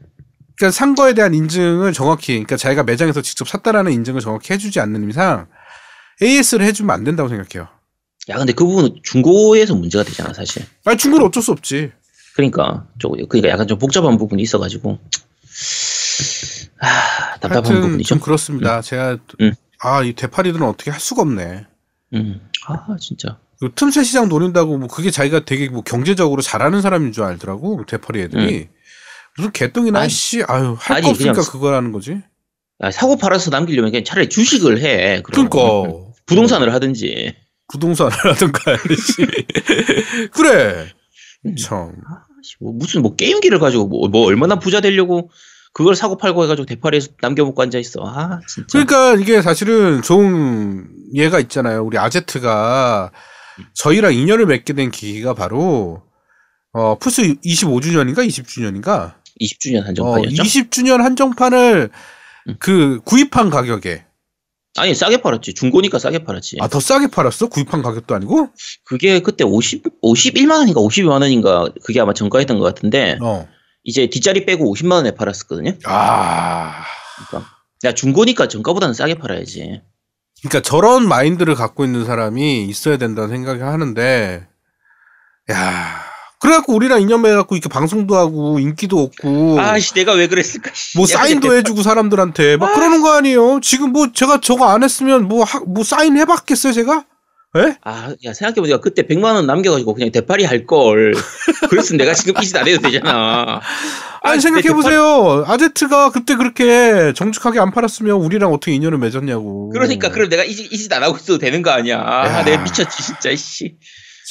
[0.56, 5.10] 그러니까 산 거에 대한 인증을 정확히 그러니까 자기가 매장에서 직접 샀다라는 인증을 정확히 해주지 않는
[5.10, 5.48] 이상
[6.22, 7.70] AS를 해주면 안 된다고 생각해요.
[8.30, 10.64] 야 근데 그 부분은 중고에서 문제가 되잖아 사실.
[10.86, 11.92] 아니 중고는 어쩔 수 없지.
[12.36, 15.00] 그러니까 저 그러니까 약간 좀 복잡한 부분이 있어가지고
[16.82, 18.08] 아 답답한 하여튼 부분이죠.
[18.08, 19.54] 좀 그렇습니다 제가 음.
[19.80, 21.66] 아이 대파리들은 어떻게 할 수가 없네
[22.14, 23.38] 음, 아 진짜.
[23.60, 28.22] 그 틈새 시장 노린다고 뭐 그게 자기가 되게 뭐 경제적으로 잘하는 사람인 줄 알더라고 대파리
[28.22, 28.70] 애들이
[29.38, 32.22] 무슨 개똥이나 아니, 씨 아유 할 거 없으니까 그냥 그거라는 거지
[32.80, 35.22] 아, 사고 팔아서 남기려면 그냥 차라리 주식을 해.
[35.24, 35.60] 그러니까
[36.26, 37.36] 부동산을 하든지.
[37.72, 39.28] 부동산을 하든가 씨
[40.32, 40.88] 그래
[41.46, 41.56] 음.
[41.58, 41.94] 참
[42.42, 45.30] 씨, 뭐 무슨 뭐 게임기를 가지고 뭐, 뭐 얼마나 부자 되려고
[45.74, 48.02] 그걸 사고 팔고 해가지고 대파리에서 남겨먹고 앉아 있어.
[48.04, 48.68] 아 진짜.
[48.86, 53.12] 그러니까 이게 사실은 좋은 예가 있잖아요 우리 아제트가
[53.76, 56.02] 저희랑 인연을 맺게 된 계기가 바로
[56.74, 60.44] 어 플스 25주년인가 20주년인가 20주년 어, 한정판이었죠.
[60.44, 61.90] 20주년 한정판을
[62.50, 62.56] 음.
[62.60, 64.06] 그 구입한 가격에
[64.78, 65.54] 아니 싸게 팔았지.
[65.56, 66.58] 중고니까 싸게 팔았지.
[66.62, 67.48] 아 더 싸게 팔았어?
[67.48, 68.50] 구입한 가격도 아니고?
[68.86, 73.48] 그게 그때 50 51만 원인가 52만 원인가 그게 아마 정가였던 것 같은데 어.
[73.90, 75.74] 이제 뒷자리 빼고 50만 원에 팔았었거든요.
[75.86, 76.84] 아.
[77.28, 77.52] 그러니까
[77.84, 79.82] 야 중고니까 정가보다는 싸게 팔아야지.
[80.42, 84.48] 그러니까 저런 마인드를 갖고 있는 사람이 있어야 된다는 생각을 하는데,
[85.52, 86.06] 야.
[86.40, 90.72] 그래갖고 우리랑 인연 맺어갖고 이렇게 방송도 하고 인기도 없고 아씨 내가 왜 그랬을까?
[90.74, 90.98] 씨.
[90.98, 93.60] 뭐 야, 사인도 해주고 사람들한테 막 그러는 거 아니에요?
[93.62, 97.04] 지금 뭐 제가 저거 안 했으면 뭐, 하, 뭐 사인 해봤겠어요 제가?
[97.58, 97.76] 예?
[97.84, 101.14] 아, 야, 생각해보니까 그때 100만 원 남겨가지고 그냥 대파리 할 걸.
[101.70, 103.60] 그랬으면 내가 지금 이 짓 안 해도 되잖아.
[104.22, 110.30] 아니 아, 생각해보세요 아제트가 그때 그렇게 정직하게 안 팔았으면 우리랑 어떻게 인연을 맺었냐고 그러니까, 그럼
[110.30, 112.02] 내가 이 짓 안 하고 있어도 되는 거 아니야.
[112.06, 112.44] 아, 야.
[112.44, 113.78] 내가 미쳤지, 진짜, 씨.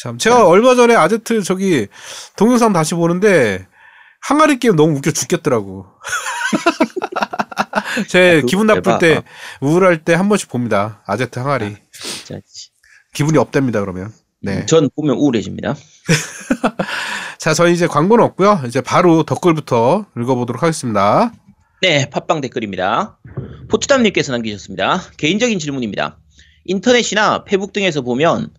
[0.03, 1.89] 참 제가 얼마 전에 아제트 저기
[2.37, 3.67] 동영상 다시 보는데
[4.21, 5.87] 항아리 게임 너무 웃겨 죽겠더라고.
[8.09, 8.99] 제 아, 그 기분 나쁠 대박.
[9.01, 9.23] 때
[9.61, 11.03] 우울할 때 한 번씩 봅니다.
[11.07, 11.77] 아제트 항아리.
[11.93, 12.41] 진짜.
[13.19, 13.25] 씨.
[13.25, 14.13] 기분이 업됩니다 그러면.
[14.41, 14.65] 네.
[14.67, 15.75] 전 보면 우울해집니다.
[17.39, 18.63] 자 저희 이제 광고는 없고요.
[18.67, 21.33] 이제 바로 덧글부터 읽어보도록 하겠습니다.
[21.83, 23.19] 네, 팟빵 댓글입니다.
[23.69, 25.03] 포츠담님께서 남기셨습니다.
[25.17, 26.19] 개인적인 질문입니다.
[26.65, 28.51] 인터넷이나 페북 등에서 보면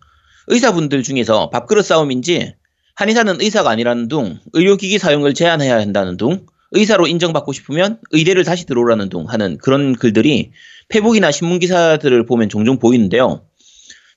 [0.48, 2.54] 의사분들 중에서 밥그릇 싸움인지
[2.96, 9.08] 한의사는 의사가 아니라는 둥, 의료기기 사용을 제한해야 한다는 둥, 의사로 인정받고 싶으면 의대를 다시 들어오라는
[9.08, 10.52] 둥 하는 그런 글들이
[10.88, 13.42] 페북이나 신문기사들을 보면 종종 보이는데요.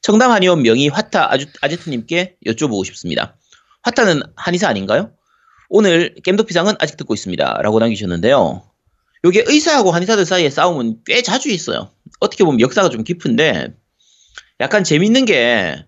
[0.03, 3.35] 청담 한의원 명의 화타 아주, 아제트님께 여쭤보고 싶습니다.
[3.81, 5.11] 화타는 한의사 아닌가요?
[5.69, 7.61] 오늘 겜덕비상은 아직 듣고 있습니다.
[7.63, 8.61] 라고 남기셨는데요.
[9.25, 11.89] 요게 의사하고 한의사들 사이의 싸움은 꽤 자주 있어요.
[12.19, 13.73] 어떻게 보면 역사가 좀 깊은데
[14.59, 15.83] 약간 재밌는 게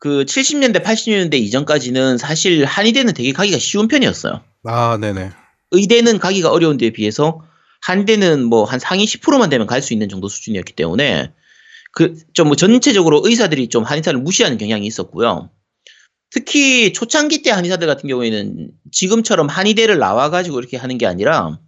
[0.00, 4.42] 그 70년대, 80년대 이전까지는 사실 한의대는 되게 가기가 쉬운 편이었어요.
[4.64, 5.30] 아 네네.
[5.72, 7.42] 의대는 가기가 어려운 데에 비해서
[7.80, 11.32] 한대는 뭐 한 상위 10%만 되면 갈 수 있는 정도 수준이었기 때문에
[11.92, 15.50] 그좀 뭐 전체적으로 의사들이 좀 한의사를 무시하는 경향이 있었고요.
[16.30, 21.58] 특히 초창기 때 한의사들 같은 경우에는 지금처럼 한의대를 나와가지고 이렇게 하는 게 아니라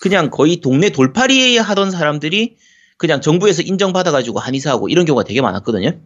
[0.00, 2.56] 그냥 거의 동네 돌팔이 하던 사람들이
[2.96, 6.00] 그냥 정부에서 인정받아가지고 한의사하고 이런 경우가 되게 많았거든요.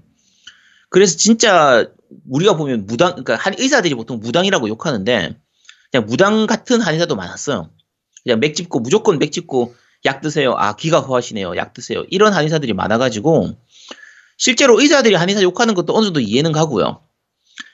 [0.88, 1.90] 그래서 진짜
[2.28, 5.36] 우리가 보면 무당, 그러니까 한 의사들이 보통 무당이라고 욕하는데
[5.90, 7.70] 그냥 무당 같은 한의사도 많았어요.
[8.22, 10.54] 그냥 맥 짚고 무조건 맥 짚고 약 드세요.
[10.56, 11.56] 아, 기가 허하시네요.
[11.56, 12.04] 약 드세요.
[12.10, 13.56] 이런 한의사들이 많아가지고,
[14.36, 17.00] 실제로 의사들이 한의사 욕하는 것도 어느 정도 이해는 가고요.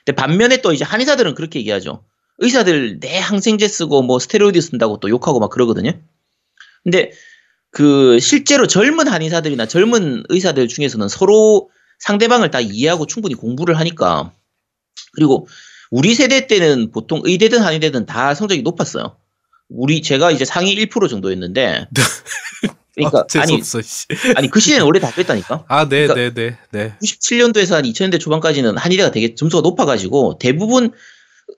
[0.05, 2.03] 근데 반면에 또 이제 한의사들은 그렇게 얘기하죠.
[2.39, 5.91] 의사들 내 항생제 쓰고 뭐 스테로이드 쓴다고 또 욕하고 막 그러거든요.
[6.83, 7.11] 근데
[7.71, 14.31] 그 실제로 젊은 한의사들이나 젊은 의사들 중에서는 서로 상대방을 다 이해하고 충분히 공부를 하니까
[15.13, 15.47] 그리고
[15.91, 19.17] 우리 세대 때는 보통 의대든 한의대든 다 성적이 높았어요.
[19.69, 21.87] 우리 제가 이제 상위 1% 정도였는데
[22.95, 23.61] 그러니까 아, 아니.
[24.35, 25.63] 아니 그 시대는 원래 다 그랬다니까.
[25.67, 26.93] 아, 네, 그러니까- 네, 네, 네.
[27.01, 30.91] 97년도에서 한 2000년대 초반까지는 한의대가 되게 점수가 높아가지고 대부분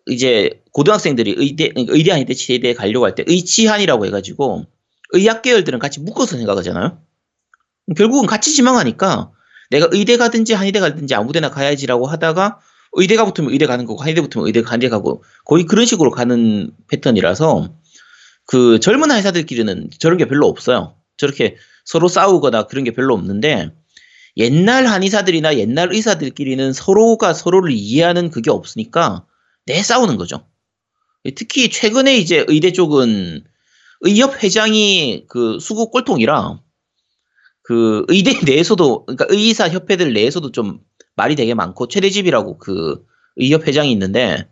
[0.08, 4.66] 이제 고등학생들이 의대, 그러니까 의대 한의대 치대에 가려고 할 때 의치한이라고 해가지고
[5.14, 7.00] 의학 계열들은 같이 묶어서 생각하잖아요.
[7.98, 9.32] 결국은 같이 지망하니까
[9.70, 12.60] 내가 의대 가든지 한의대 가든지 아무데나 가야지라고 하다가
[12.94, 17.74] 의대가 붙으면 의대 가는 거고 한의대 붙으면 의대 한의대 가고 거의 그런 식으로 가는 패턴이라서
[18.52, 20.98] 그 젊은 한의사들끼리는 저런 게 별로 없어요.
[21.16, 23.72] 저렇게 서로 싸우거나 그런 게 별로 없는데
[24.36, 29.26] 옛날 한의사들이나 옛날 의사들끼리는 서로가 서로를 이해하는 그게 없으니까
[29.66, 30.46] 내 싸우는 거죠.
[31.34, 33.46] 특히 최근에 이제 의대 쪽은
[34.02, 36.60] 의협 회장이 그 수구 꼴통이라
[37.62, 40.82] 그 의대 내에서도 그러니까 의사 협회들 내에서도 좀
[41.16, 43.02] 말이 되게 많고 최대집이라고 그
[43.38, 44.50] 의협 회장이 있는데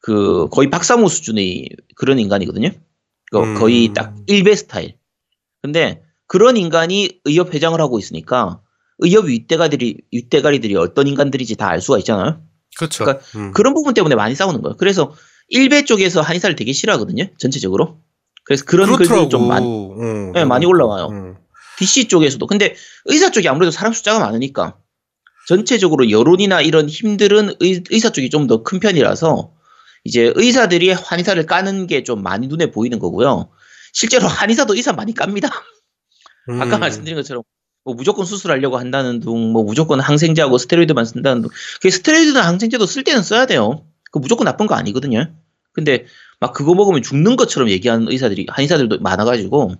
[0.00, 2.68] 그 거의 박사모 수준의 그런 인간이거든요.
[3.30, 3.54] 그 음.
[3.54, 4.96] 거의 딱 일베 스타일.
[5.62, 8.60] 근데 그런 인간이 의협 회장을 하고 있으니까
[8.98, 12.40] 의협 윗대가들이 윗대가리들이 어떤 인간들인지 다 알 수가 있잖아요.
[12.76, 13.04] 그렇죠.
[13.04, 13.52] 그러니까 음.
[13.52, 14.76] 그런 부분 때문에 많이 싸우는 거예요.
[14.76, 15.14] 그래서
[15.48, 17.28] 일베 쪽에서 한의사를 되게 싫어하거든요.
[17.38, 18.00] 전체적으로.
[18.44, 21.08] 그래서 그런 글들이 좀 많이 응, 네, 많이 올라와요.
[21.10, 21.36] 응.
[21.78, 22.46] DC 쪽에서도.
[22.46, 22.74] 근데
[23.06, 24.76] 의사 쪽이 아무래도 사람 숫자가 많으니까
[25.48, 29.50] 전체적으로 여론이나 이런 힘들은 의, 의사 쪽이 좀 더 큰 편이라서
[30.04, 33.48] 이제 의사들이 한의사를 까는 게 좀 많이 눈에 보이는 거고요.
[33.92, 35.48] 실제로 한의사도 의사 많이 깝니다.
[36.60, 36.80] 아까 음.
[36.80, 37.42] 말씀드린 것처럼
[37.84, 41.50] 뭐 무조건 수술하려고 한다는 둥, 뭐 무조건 항생제하고 스테로이드만 쓴다는 둥.
[41.80, 43.86] 그 스테로이드나 항생제도 쓸 때는 써야 돼요.
[44.10, 45.32] 그 무조건 나쁜 거 아니거든요.
[45.72, 46.06] 근데
[46.40, 49.74] 막 그거 먹으면 죽는 것처럼 얘기하는 의사들이 한의사들도 많아가지고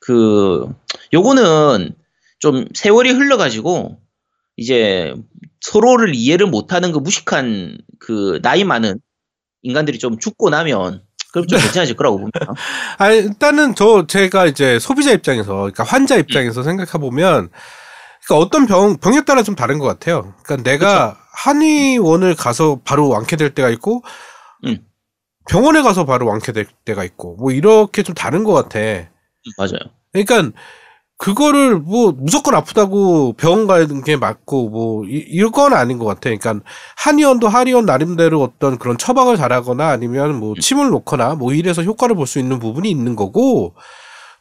[0.00, 0.68] 그
[1.12, 1.94] 요거는
[2.38, 3.98] 좀 세월이 흘러가지고
[4.56, 5.14] 이제
[5.60, 9.00] 서로를 이해를 못하는 그 무식한 그 나이 많은
[9.62, 12.40] 인간들이 좀 죽고 나면 그럼 좀 괜찮아질 거라고 봅니다.
[12.98, 17.50] 아, 일단은 저 제가 이제 소비자 입장에서, 그러니까 환자 입장에서 생각해 보면,
[18.26, 20.34] 그러니까 어떤 병 병에 따라 좀 다른 것 같아요.
[20.42, 24.02] 그러니까 내가 한의원을 가서 바로 완쾌될 때가 있고,
[24.64, 24.78] 음.
[25.48, 28.78] 병원에 가서 바로 완쾌될 때가 있고, 뭐 이렇게 좀 다른 것 같아.
[29.56, 29.80] 맞아요.
[30.12, 30.58] 그러니까
[31.18, 36.30] 그거를 뭐 무조건 아프다고 병원 가는 게 맞고 뭐 이, 이건 아닌 것 같아.
[36.30, 36.60] 그러니까
[36.96, 42.26] 한의원도 한의원 나름대로 어떤 그런 처방을 잘하거나 아니면 뭐 침을 놓거나 뭐 이래서 효과를 볼
[42.26, 43.74] 수 있는 부분이 있는 거고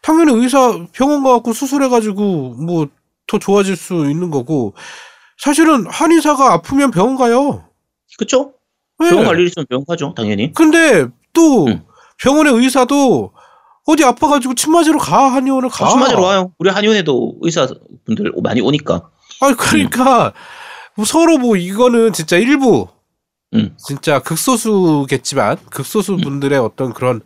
[0.03, 2.87] 당연히 의사 병원 가갖고 수술해가지고 뭐
[3.27, 4.73] 더 좋아질 수 있는 거고
[5.37, 7.65] 사실은 한의사가 아프면 병원 가요.
[8.17, 8.53] 그쵸?
[8.99, 9.09] 네.
[9.09, 10.53] 병원 갈 일 있으면 병원 가죠, 당연히.
[10.53, 11.83] 근데 또 음.
[12.23, 13.33] 병원의 의사도
[13.87, 15.89] 어디 아파가지고 침 맞으러 가 한의원을 가.
[15.89, 16.53] 침 맞으러 와요.
[16.59, 19.09] 우리 한의원에도 의사분들 많이 오니까.
[19.41, 20.33] 아 그러니까
[20.95, 22.87] 뭐 서로 뭐 이거는 진짜 일부
[23.53, 23.75] 음.
[23.77, 27.21] 진짜 극소수겠지만 극소수 분들의 어떤 그런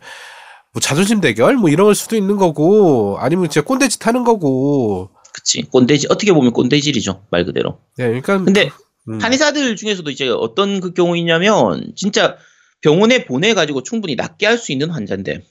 [0.72, 5.62] 뭐 자존심 대결 뭐 이런 걸 수도 있는 거고 아니면 진짜 꼰대짓 하는 거고 그치.
[5.62, 7.78] 꼰대질, 어떻게 보면 꼰대질이죠, 말 그대로.
[7.96, 8.70] 네, 그러니까 근데
[9.08, 9.18] 음.
[9.20, 12.36] 한의사들 중에서도 이제 어떤 그 경우 있냐면, 진짜
[12.82, 15.42] 병원에 보내 가지고 충분히 낫게 할 수 있는 환자인데,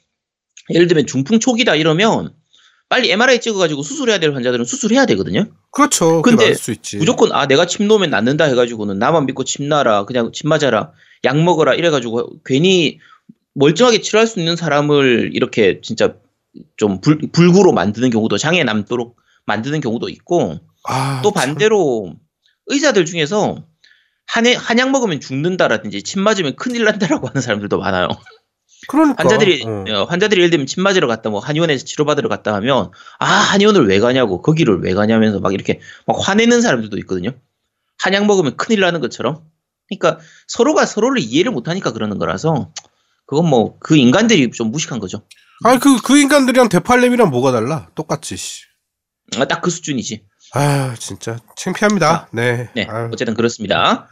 [0.70, 2.34] 예를 들면 중풍 초기다 이러면,
[2.92, 5.46] 빨리 MRI 찍어가지고 수술해야 될 환자들은 수술해야 되거든요.
[5.72, 6.22] 그렇죠.
[6.22, 6.54] 근데.
[6.98, 10.92] 무조건 아 내가 침 놓으면 낫는다 해가지고는 나만 믿고 침 놔라 그냥 침 맞아라
[11.24, 13.00] 약 먹어라 이래가지고 괜히
[13.54, 16.16] 멀쩡하게 치료할 수 있는 사람을 이렇게 진짜
[16.76, 21.46] 좀 불, 불구로 만드는 경우도 장애 남도록 만드는 경우도 있고 아, 또 참.
[21.46, 22.14] 반대로
[22.68, 23.64] 의사들 중에서
[24.26, 28.10] 한약 먹으면 죽는다라든지 침 맞으면 큰일 난다라고 하는 사람들도 많아요.
[28.88, 29.86] 그러니까 환자들이 어.
[29.94, 34.00] 어, 환자들이 예를 들면 침 맞으러 갔다 뭐 한의원에서 치료받으러 갔다 하면 아 한의원을 왜
[34.00, 37.32] 가냐고 거기를 왜 가냐면서 막 이렇게 막 화내는 사람들도 있거든요.
[38.00, 39.44] 한약 먹으면 큰일 나는 것처럼.
[39.88, 42.72] 그러니까 서로가 서로를 이해를 못하니까 그러는 거라서
[43.26, 45.24] 그건 뭐 그 인간들이 좀 무식한 거죠.
[45.64, 47.90] 아니 그, 그 인간들이랑 대팔렘이랑 뭐가 달라?
[47.94, 48.64] 똑같지, 씨.
[49.48, 50.24] 딱그 수준이지.
[50.54, 52.30] 아, 진짜 창피합니다.
[52.34, 52.70] 네.
[52.76, 53.10] 네, 아유.
[53.14, 54.10] 어쨌든 그렇습니다.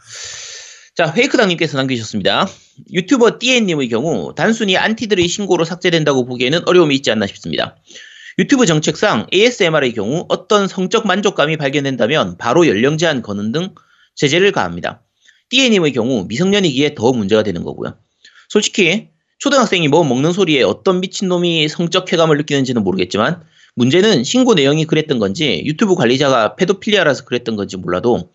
[1.00, 2.46] 자, 페이크당님께서 남기셨습니다.
[2.92, 7.78] 유튜버 띠엔님의 경우 단순히 안티들의 신고로 삭제된다고 보기에는 어려움이 있지 않나 싶습니다.
[8.38, 13.74] 유튜브 정책상 ASMR의 경우 어떤 성적 만족감이 발견된다면 바로 연령 제한 거는 등
[14.14, 15.02] 제재를 가합니다.
[15.48, 17.96] 띠엔님의 경우 미성년이기에 더 문제가 되는 거고요.
[18.50, 19.08] 솔직히
[19.38, 23.42] 초등학생이 뭐 먹는 소리에 어떤 미친놈이 성적 쾌감을 느끼는지는 모르겠지만
[23.74, 28.30] 문제는 신고 내용이 그랬던 건지 유튜브 관리자가 페도필리아라서 그랬던 건지 몰라도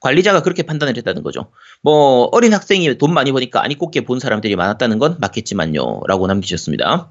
[0.00, 1.50] 관리자가 그렇게 판단을 했다는 거죠.
[1.82, 6.02] 뭐 어린 학생이 돈 많이 버니까 아니 꼽게 본 사람들이 많았다는 건 맞겠지만요.
[6.06, 7.10] 라고 남기셨습니다.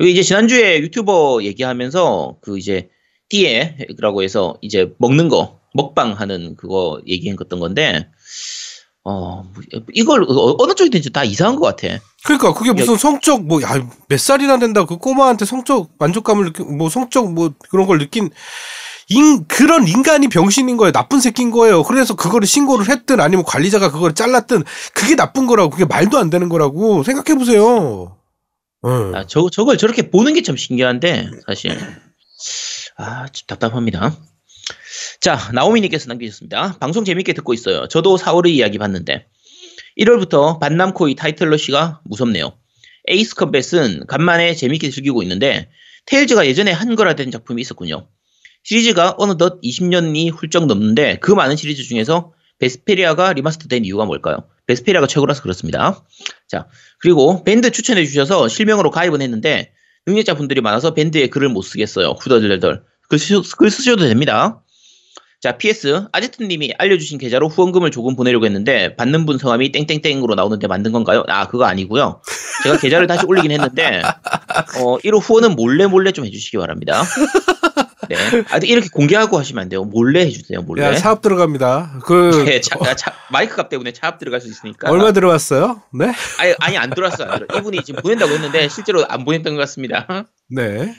[0.00, 2.88] 여기 이제 지난주에 유튜버 얘기하면서 그 이제
[3.28, 8.08] 띠에라고 해서 이제 먹는 거 먹방 하는 그거 얘기했던 건데
[9.04, 9.44] 어
[9.94, 11.98] 이걸 어- 어느 쪽이든지 다 이상한 것 같아.
[12.24, 16.90] 그러니까 그게 무슨 성적 뭐 야 몇 살이나 된다 그 꼬마한테 성적 만족감을 느끼 뭐
[16.90, 18.30] 성적 뭐 그런 걸 느낀
[19.10, 24.14] 인 그런 인간이 병신인 거예요 나쁜 새끼인 거예요 그래서 그거를 신고를 했든 아니면 관리자가 그걸
[24.14, 24.62] 잘랐든
[24.94, 28.16] 그게 나쁜 거라고 그게 말도 안 되는 거라고 생각해 보세요.
[28.82, 29.12] 어.
[29.14, 31.78] 아, 저, 저걸 저렇게 보는 게 참 신기한데, 사실.
[32.96, 34.16] 아, 좀 답답합니다.
[35.20, 36.78] 자, 나오미님께서 남기셨습니다.
[36.78, 37.88] 방송 재밌게 듣고 있어요.
[37.88, 39.26] 저도 4월의 이야기 봤는데,
[39.98, 42.52] 1월부터 반남코의 타이틀 러시가 무섭네요.
[43.08, 45.68] 에이스 컴뱃은 간만에 재밌게 즐기고 있는데,
[46.06, 48.08] 테일즈가 예전에 한 거라 된 작품이 있었군요.
[48.62, 54.44] 시리즈가 어느덧 20년이 훌쩍 넘는데, 그 많은 시리즈 중에서 베스페리아가 리마스터된 이유가 뭘까요?
[54.66, 56.04] 베스페리아가 최고라서 그렇습니다.
[56.46, 56.68] 자,
[57.00, 59.72] 그리고 밴드 추천해 주셔서 실명으로 가입은 했는데
[60.06, 62.16] 능력자 분들이 많아서 밴드에 글을 못 쓰겠어요.
[62.20, 62.84] 후덜덜덜.
[63.08, 64.62] 글, 쓰, 글 쓰셔도 됩니다.
[65.40, 70.92] 자, PS 아제트님이 알려주신 계좌로 후원금을 조금 보내려고 했는데 받는 분 성함이 땡땡땡으로 나오는데 만든
[70.92, 71.24] 건가요?
[71.28, 72.20] 아, 그거 아니고요.
[72.62, 74.02] 제가 계좌를 다시 올리긴 했는데
[74.78, 77.02] 어, 1호 후원은 몰래 몰래 좀 해주시기 바랍니다.
[78.08, 78.16] 네.
[78.50, 79.84] 아, 이렇게 공개하고 하시면 안 돼요.
[79.84, 80.62] 몰래 해주세요.
[80.62, 80.84] 몰래.
[80.84, 82.00] 야 사업 들어갑니다.
[82.04, 84.90] 그 네, 차, 아, 차- 마이크 값 때문에 차압 들어갈 수 있으니까.
[84.90, 85.82] 얼마 들어왔어요?
[85.92, 86.12] 네?
[86.38, 87.30] 아니, 아니 안 들어왔어요.
[87.30, 87.46] 안.
[87.56, 90.26] 이분이 지금 보낸다고 했는데 실제로 안 보냈던 것 같습니다.
[90.48, 90.94] 네.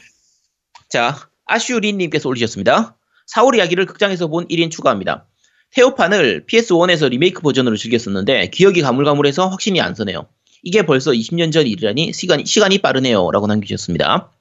[0.90, 2.96] 자, 아슈린님께서 올리셨습니다.
[3.36, 5.26] 4월 이야기를 극장에서 본 1인 추가합니다.
[5.74, 10.28] 태오판을 PS1에서 리메이크 버전으로 즐겼었는데 기억이 가물가물해서 확신이 안 서네요.
[10.64, 13.32] 이게 벌써 20년 전 일이라니 시간이, 시간이 빠르네요.
[13.32, 14.32] 라고 남기셨습니다.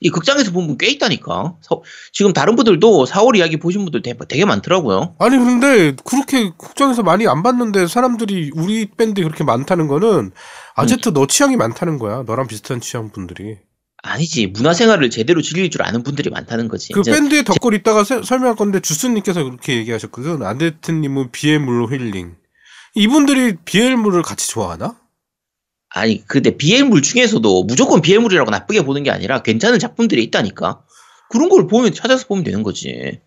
[0.00, 1.56] 이 극장에서 본분꽤 있다니까.
[1.60, 1.82] 서-
[2.12, 5.14] 지금 다른 분들도 4월 이야기 보신 분들 되게, 되게 많더라고요.
[5.18, 10.32] 아니 근데 그렇게 국장에서 많이 안 봤는데 사람들이 우리 밴드 그렇게 많다는 거는
[10.74, 12.22] 아제트 너 취향이 많다는 거야.
[12.26, 13.58] 너랑 비슷한 취향 분들이.
[14.02, 14.46] 아니지.
[14.46, 16.94] 문화생활을 제대로 즐길 줄 아는 분들이 많다는 거지.
[16.94, 20.42] 그 밴드의 덧글 이따가 세- 설명할 건데 주스님께서 그렇게 얘기하셨거든.
[20.42, 22.36] 아제트님은 비엘물로 힐링.
[22.94, 24.96] 이분들이 비엘물을 같이 좋아하나?
[25.90, 30.82] 아니, 근데 BL물 중에서도 무조건 BL물이라고 나쁘게 보는 게 아니라 괜찮은 작품들이 있다니까.
[31.30, 33.20] 그런 걸 보면 찾아서 보면 되는 거지.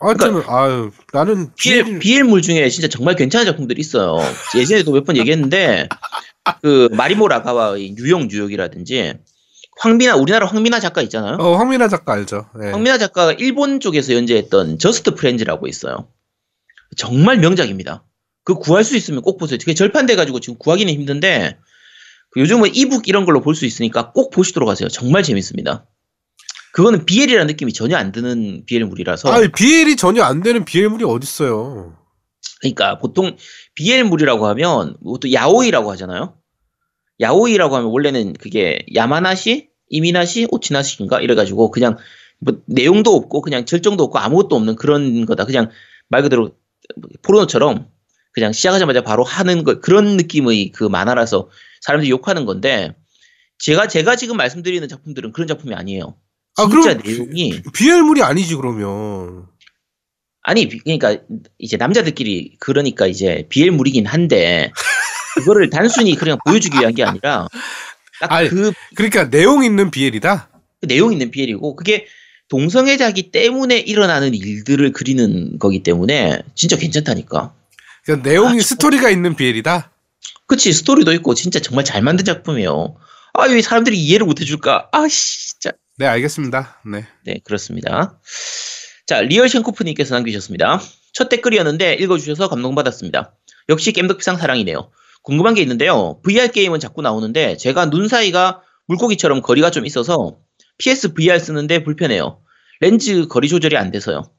[0.00, 4.18] 하여튼 아유 나는 BL BL물 중에 진짜 정말 괜찮은 작품들이 있어요.
[4.56, 5.88] 예전에도 몇 번 얘기했는데,
[6.62, 9.14] 그, 마리모 라가와의 뉴욕 뉴욕이라든지,
[9.80, 11.36] 황미나, 우리나라 황미나 작가 있잖아요.
[11.40, 12.46] 어 황미나 작가 알죠?
[12.60, 12.70] 네.
[12.70, 16.08] 황미나 작가가 일본 쪽에서 연재했던 Just Friends라고 있어요.
[16.96, 18.04] 정말 명작입니다.
[18.44, 19.58] 그 구할 수 있으면 꼭 보세요.
[19.58, 21.67] 그게 절판돼 가지고 지금 구하기는 힘든데, 그
[22.36, 24.88] 요즘은 e-book 이런 걸로 볼 수 있으니까 꼭 보시도록 하세요.
[24.88, 25.86] 정말 재밌습니다.
[26.72, 29.30] 그거는 BL이라는 느낌이 전혀 안 드는 BL물이라서.
[29.32, 31.96] 아니 비엘이 전혀 안 되는 비엘물이 어딨어요?
[32.60, 33.36] 그러니까 보통
[33.74, 36.36] BL물이라고 하면 뭐또 야오이라고 하잖아요.
[37.20, 41.96] 야오이라고 하면 원래는 그게 야마나시, 이미나시, 오치나시인가 이래가지고 그냥
[42.38, 45.46] 뭐 내용도 없고 그냥 절정도 없고 아무것도 없는 그런 거다.
[45.46, 45.70] 그냥
[46.08, 46.52] 말 그대로
[47.22, 47.88] 포르노처럼
[48.32, 51.48] 그냥 시작하자마자 바로 하는 거 그런 느낌의 그 만화라서
[51.80, 52.94] 사람들이 욕하는 건데
[53.58, 56.16] 제가 제가 지금 말씀드리는 작품들은 그런 작품이 아니에요.
[56.56, 59.46] 아, 진짜 그럼 내용이 비엘물이 아니지 그러면.
[60.42, 61.18] 아니, 비- 그러니까
[61.58, 64.72] 이제 남자들끼리 그러니까 이제 BL물이긴 한데
[65.36, 67.48] 그거를 단순히 그냥 보여주기 위한 게 아니라
[68.20, 70.48] 딱 아니, 그 그러니까 내용 있는 비엘이다.
[70.82, 72.06] 내용 있는 BL이고 그게
[72.48, 77.52] 동성애자기 때문에 일어나는 일들을 그리는 거기 때문에 진짜 괜찮다니까.
[78.04, 79.90] 그러니까 내용이 아, 스토리가 있는 BL이다.
[80.48, 82.96] 그치 스토리도 있고 진짜 정말 잘 만든 작품이에요.
[83.34, 84.88] 아 왜 사람들이 이해를 못 해줄까?
[84.90, 85.70] 아씨 진짜.
[85.98, 86.80] 네 알겠습니다.
[86.90, 87.06] 네.
[87.24, 88.18] 네, 그렇습니다.
[89.06, 90.80] 자, 리얼 쉔코프님께서 남기셨습니다.
[91.12, 93.34] 첫 댓글이었는데 읽어주셔서 감동받았습니다.
[93.68, 94.90] 역시 겜덕비상 사랑이네요.
[95.22, 96.20] 궁금한 게 있는데요.
[96.22, 100.38] VR 게임은 자꾸 나오는데 제가 눈 사이가 물고기처럼 거리가 좀 있어서
[100.78, 102.40] PS VR 쓰는데 불편해요.
[102.80, 104.30] 렌즈 거리 조절이 안 돼서요.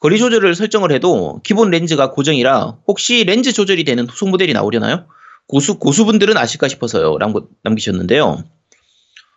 [0.00, 5.06] 거리 조절을 설정을 해도 기본 렌즈가 고정이라 혹시 렌즈 조절이 되는 후속 모델이 나오려나요?
[5.46, 7.18] 고수, 고수분들은 아실까 싶어서요.
[7.18, 8.44] 라고 남기셨는데요.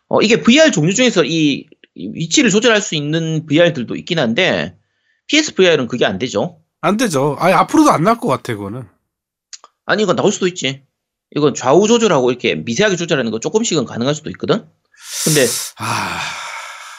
[0.09, 4.77] 어, 이게 VR 종류 중에서 이, 이 위치를 조절할 수 있는 VR들도 있긴 한데,
[5.27, 6.59] PSVR은 그게 안 되죠.
[6.81, 7.35] 안 되죠.
[7.39, 8.83] 아니 앞으로도 안 나올 것 같아 그거는.
[9.85, 10.83] 아니, 이건 나올 수도 있지.
[11.35, 14.65] 이건 좌우 조절하고 이렇게 미세하게 조절하는 거 조금씩은 가능할 수도 있거든?
[15.25, 15.45] 근데,
[15.77, 16.19] 아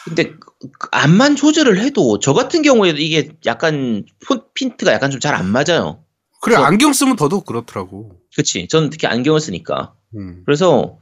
[0.05, 0.33] 근데,
[0.79, 5.45] 그 앞만 조절을 해도, 저 같은 경우에도 이게 약간, 폰, 핀트가 약간 좀 잘 안
[5.47, 6.03] 맞아요.
[6.41, 8.11] 그래 그래서- 안경 쓰면 더더욱 그렇더라고.
[8.35, 8.67] 그치.
[8.67, 9.93] 저는 특히 안경을 쓰니까.
[10.15, 10.43] 음.
[10.45, 10.97] 그래서,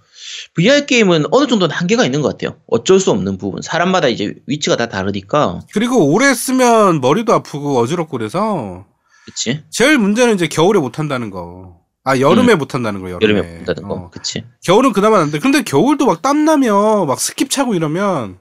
[0.56, 2.58] VR 게임은 어느 정도는 한계가 있는 것 같아요.
[2.68, 3.62] 어쩔 수 없는 부분.
[3.62, 5.60] 사람마다 이제 위치가 다 다르니까.
[5.74, 8.86] 그리고 오래 쓰면 머리도 아프고 어지럽고 그래서
[9.26, 9.64] 그치?
[9.70, 11.78] 제일 문제는 이제 겨울에 못 한다는 거.
[12.06, 13.40] 아 여름에 못 한다는 거 여름에.
[13.40, 13.94] 여름에 본다는 거.
[13.96, 14.10] 어.
[14.12, 14.44] 그치?
[14.66, 15.40] 겨울은 그나마 안 돼.
[15.40, 18.38] 근데 겨울도 막 땀나며 막 습기 차고 이러면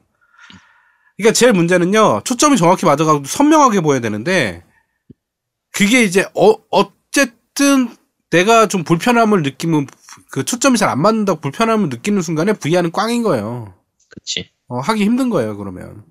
[1.17, 2.23] 그러니까 제일 문제는요.
[2.25, 4.63] 초점이 정확히 맞아가지고 선명하게 보여야 되는데
[5.73, 7.89] 그게 이제 어 어쨌든
[8.31, 9.87] 내가 좀 불편함을 느끼면
[10.31, 13.75] 그 초점이 잘 안 맞는다고 불편함을 느끼는 순간에 VR은 꽝인 거예요.
[14.09, 14.51] 그치?
[14.69, 16.05] 어, 하기 힘든 거예요, 그러면.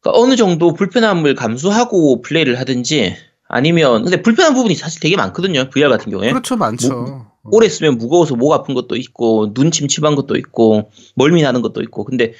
[0.00, 3.16] 그러니까 어느 정도 불편함을 감수하고 플레이를 하든지
[3.48, 5.68] 아니면 근데 불편한 부분이 사실 되게 많거든요.
[5.70, 6.30] VR 같은 경우에.
[6.30, 6.88] 그렇죠, 많죠.
[6.88, 11.82] 뭐, 오래 쓰면 무거워서 목 아픈 것도 있고 눈 침침한 것도 있고 멀미 나는 것도
[11.82, 12.34] 있고 근데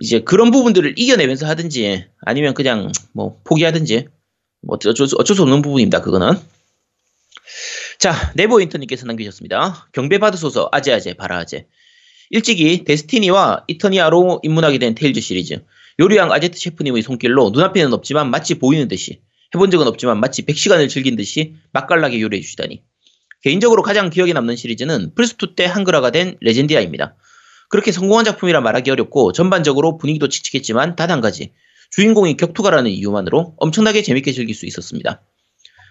[0.00, 4.12] 이제 그런 부분들을 이겨내면서 하든지 아니면 그냥 뭐 포기하든지 뭐
[4.68, 6.00] 어쩔 수, 어쩔 수 없는 부분입니다.
[6.00, 6.34] 그거는.
[7.98, 9.88] 자, 네버 인터님께서 남기셨습니다.
[9.92, 11.66] 경배 받으소서 아재아재 바라아재.
[12.30, 15.62] 일찍이 데스티니와 이터니아로 입문하게 된 테일즈 시리즈.
[16.00, 19.20] 요리왕 아제트 셰프님의 손길로 눈앞에는 없지만 마치 보이는 듯이
[19.54, 22.82] 해본 적은 없지만 마치 100시간을 즐긴 듯이 맛깔나게 요리해 주시다니.
[23.42, 27.16] 개인적으로 가장 기억에 남는 시리즈는 플스2 때 한글화가 된 레젠디아입니다.
[27.68, 31.52] 그렇게 성공한 작품이라 말하기 어렵고 전반적으로 분위기도 칙칙했지만 단 한 가지.
[31.96, 35.20] 주인공이 격투가라는 이유만으로 엄청나게 재밌게 즐길 수 있었습니다.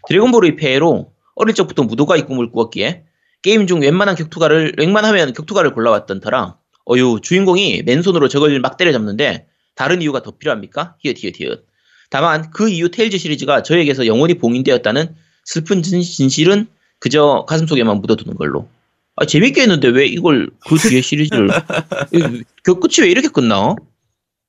[0.08, 3.04] 드래곤볼의 폐해로 어릴 적부터 무도가의 꿈을 꾸었기에
[3.44, 6.58] 게임 중 웬만한 격투가를 웬만하면 격투가를 골라왔던 터라
[6.90, 10.96] 어유 주인공이 맨손으로 적을 막 때려잡는데 다른 이유가 더 필요합니까?
[11.00, 11.66] 히읗 히읗 히읗
[12.10, 16.68] 다만 그 이후 테일즈 시리즈가 저에게서 영원히 봉인되었다는 슬픈 진, 진실은
[17.00, 18.68] 그저 가슴속에만 묻어두는 걸로
[19.16, 21.50] 아 재밌게 했는데 왜 이걸 그 뒤에 시리즈를
[22.12, 23.76] 이- 그 끝이 왜 이렇게 끝나?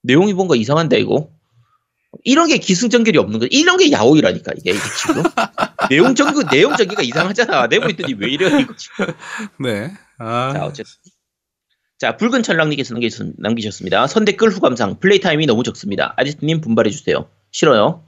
[0.02, 1.28] 내용이 뭔가 이상한데 이거
[2.24, 5.22] 이런 게 기승전결이 없는 거 이런 게 야오이라니까 이게, 이게 지금.
[5.90, 7.66] 내용 전개 내용 전개가 이상하잖아.
[7.66, 9.06] 내고 있더니 왜 이래 이거 지금.
[9.62, 9.92] 네.
[10.18, 10.92] 아, 자 어쨌든.
[11.98, 14.06] 자 붉은 천랑님께서 남기셨- 남기셨습니다.
[14.06, 16.14] 선댓글 후감상 플레이 타임이 너무 적습니다.
[16.16, 17.28] 아지트님 분발해 주세요.
[17.50, 18.04] 싫어요.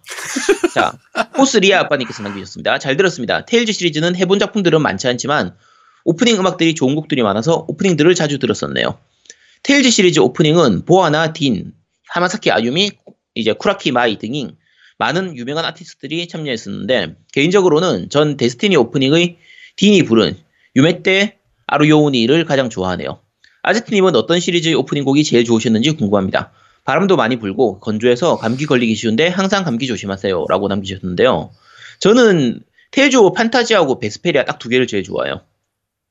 [0.72, 0.92] 자
[1.36, 2.78] 포스리아 아빠님께서 남기셨습니다.
[2.78, 3.44] 잘 들었습니다.
[3.44, 5.56] 테일즈 시리즈는 해본 작품들은 많지 않지만
[6.04, 8.98] 오프닝 음악들이 좋은 곡들이 많아서 오프닝들을 자주 들었었네요.
[9.62, 11.72] 테일즈 시리즈 오프닝은 보아나 딘
[12.08, 12.92] 하마사키 아유미
[13.34, 14.50] 이제 쿠라키 마이 등이
[14.98, 19.36] 많은 유명한 아티스트들이 참여했었는데 개인적으로는 전 데스티니 오프닝의
[19.76, 20.36] 딘이 부른
[20.76, 23.18] 유메떼 아루요우니를 가장 좋아하네요.
[23.62, 26.52] 아제트님은 어떤 시리즈의 오프닝 곡이 제일 좋으셨는지 궁금합니다.
[26.84, 30.44] 바람도 많이 불고 건조해서 감기 걸리기 쉬운데 항상 감기 조심하세요.
[30.48, 31.50] 라고 남기셨는데요.
[31.98, 35.40] 저는 테일즈 오브 판타지하고 베스페리아 딱 두 개를 제일 좋아해요.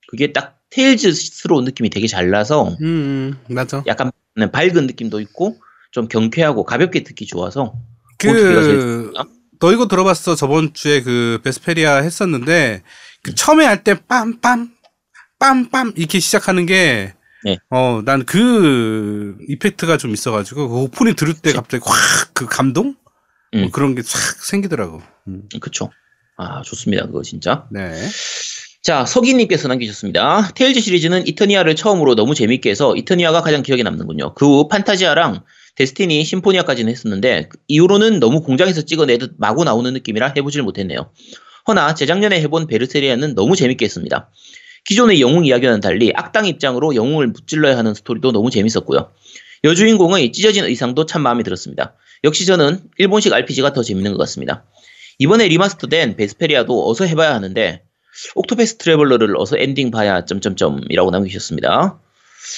[0.07, 3.83] 그게 딱 테일즈스러운 느낌이 되게 잘 나서 음, 음, 맞아.
[3.87, 4.11] 약간
[4.51, 5.57] 밝은 느낌도 있고
[5.93, 7.75] 좀 경쾌하고 가볍게 듣기 좋아서
[8.17, 9.13] 그 그.
[9.59, 10.35] 너 이거 들어봤어?
[10.35, 12.83] 저번 주에 그 베스페리아 했었는데,
[13.21, 14.71] 그 처음에 할 때 빰빰,
[15.39, 17.13] 빰빰 이렇게 시작하는 게,
[17.45, 17.57] 네.
[17.69, 22.95] 어, 난 그 이펙트가 좀 있어가지고, 그 오프닝 들을 때 갑자기 확 그 감동?
[23.53, 23.61] 음.
[23.61, 25.01] 뭐 그런 게 싹 생기더라고.
[25.27, 25.91] 음, 그쵸.
[26.37, 27.05] 아, 좋습니다.
[27.05, 27.65] 그거 진짜.
[27.71, 27.93] 네.
[28.81, 30.49] 자, 서기님께서 남기셨습니다.
[30.55, 34.33] 테일즈 시리즈는 이터니아를 처음으로 너무 재밌게 해서 이터니아가 가장 기억에 남는군요.
[34.33, 35.41] 그 후 판타지아랑
[35.75, 41.11] 데스티니, 심포니아까지는 했었는데 그 이후로는 너무 공장에서 찍어내듯 마구 나오는 느낌이라 해보질 못했네요.
[41.67, 44.29] 허나 재작년에 해본 베르세리아는 너무 재밌게 했습니다.
[44.85, 49.11] 기존의 영웅 이야기와는 달리 악당 입장으로 영웅을 무찔러야 하는 스토리도 너무 재밌었고요.
[49.63, 51.95] 여주인공의 찢어진 의상도 참 마음에 들었습니다.
[52.25, 54.65] 역시 저는 일본식 RPG가 더 재밌는 것 같습니다.
[55.19, 57.81] 이번에 리마스터된 베스페리아도 어서 해봐야 하는데
[58.35, 61.99] 옥토패스 트래블러를 어서 엔딩 봐야 점점점이라고 남기셨습니다.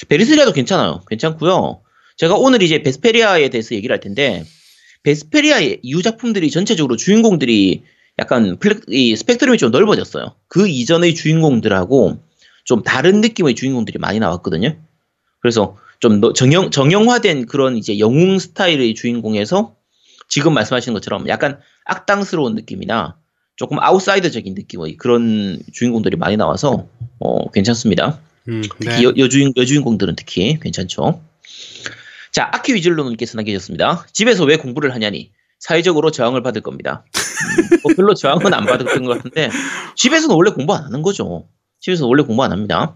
[0.08, 1.02] 베르세리아도 괜찮아요.
[1.08, 1.80] 괜찮고요.
[2.16, 4.44] 제가 오늘 이제 베스페리아에 대해서 얘기를 할 텐데
[5.02, 7.82] 베스페리아의 이후 작품들이 전체적으로 주인공들이
[8.18, 10.34] 약간 플렉, 이 스펙트럼이 좀 넓어졌어요.
[10.48, 12.18] 그 이전의 주인공들하고
[12.64, 14.76] 좀 다른 느낌의 주인공들이 많이 나왔거든요.
[15.40, 19.74] 그래서 좀더 정형, 정형화된 그런 이제 영웅 스타일의 주인공에서
[20.28, 23.16] 지금 말씀하시는 것처럼 약간 악당스러운 느낌이나
[23.54, 28.18] 조금 아웃사이더적인 느낌의 그런 주인공들이 많이 나와서 어, 괜찮습니다.
[28.48, 29.02] 음, 특히 네.
[29.04, 31.20] 여, 여주인, 여주인공들은 특히 괜찮죠.
[32.36, 34.04] 자, 아키 위즐로님께서 남겨주셨습니다.
[34.12, 37.02] 집에서 왜 공부를 하냐니 사회적으로 저항을 받을 겁니다.
[37.72, 39.48] 음, 뭐 별로 저항은 안 받았던 것 같은데
[39.94, 41.48] 집에서는 원래 공부 안 하는 거죠.
[41.80, 42.94] 집에서는 원래 공부 안 합니다.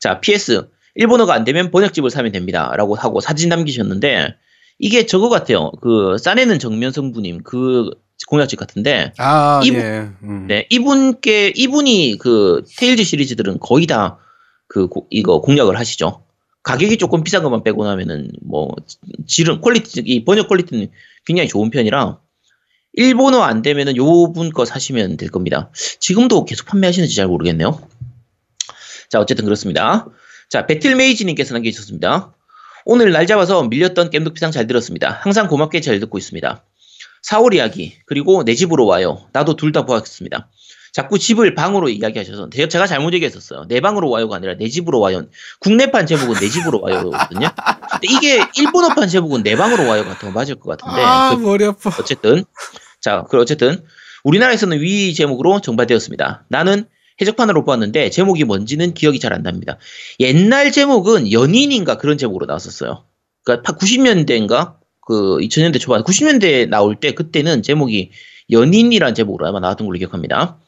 [0.00, 2.72] 자, PS 일본어가 안 되면 번역집을 사면 됩니다.
[2.76, 4.34] 라고 하고 사진 남기셨는데
[4.80, 5.70] 이게 저거 같아요.
[5.80, 7.90] 그 싸내는 정면 성부님 그
[8.26, 10.08] 공약집 같은데 아, 이분- 예.
[10.24, 10.46] 음.
[10.48, 14.18] 네, 이분께 이분이 그 테일즈 시리즈들은 거의 다
[14.70, 16.24] 그 이거 공략을 하시죠.
[16.62, 18.74] 가격이 조금 비싼 것만 빼고 나면은 뭐
[19.26, 20.88] 질은 퀄리티 이 번역 퀄리티는
[21.24, 22.18] 굉장히 좋은 편이라
[22.94, 25.70] 일본어 안 되면은 요분 거 사시면 될 겁니다.
[26.00, 27.80] 지금도 계속 판매하시는지 잘 모르겠네요.
[29.08, 30.06] 자, 어쨌든 그렇습니다.
[30.50, 32.34] 자, 배틀메이지님께서 남겨주셨습니다.
[32.84, 35.20] 오늘 날 잡아서 밀렸던 겜덕비상 잘 들었습니다.
[35.22, 36.64] 항상 고맙게 잘 듣고 있습니다.
[37.30, 39.28] 4월 이야기, 그리고 내 집으로 와요.
[39.32, 40.50] 나도 둘 다 보았습니다.
[40.92, 43.66] 자꾸 집을 방으로 이야기하셔서 제- 제가 잘못 얘기했었어요.
[43.68, 45.26] 내 방으로 와요가 아니라 내 집으로 와요.
[45.60, 47.48] 국내판 제목은 내 집으로 와요거든요.
[47.90, 51.64] 근데 이게 일본어판 제목은 내 방으로 와요 같은 거 맞을 것 같은데 아 그- 머리
[51.64, 51.90] 아파.
[52.00, 52.44] 어쨌든
[53.00, 53.84] 자, 그 어쨌든
[54.24, 56.44] 우리나라에서는 위 제목으로 정발되었습니다.
[56.48, 56.86] 나는
[57.20, 59.78] 해적판으로 보았는데 제목이 뭔지는 기억이 잘 안 납니다.
[60.20, 63.04] 옛날 제목은 연인인가 그런 제목으로 나왔었어요.
[63.44, 64.74] 그러니까 90년대인가
[65.06, 68.10] 그 2000년대 초반 90년대 나올 때 그때는 제목이
[68.50, 70.58] 연인이라는 제목으로 아마 나왔던 걸로 기억합니다.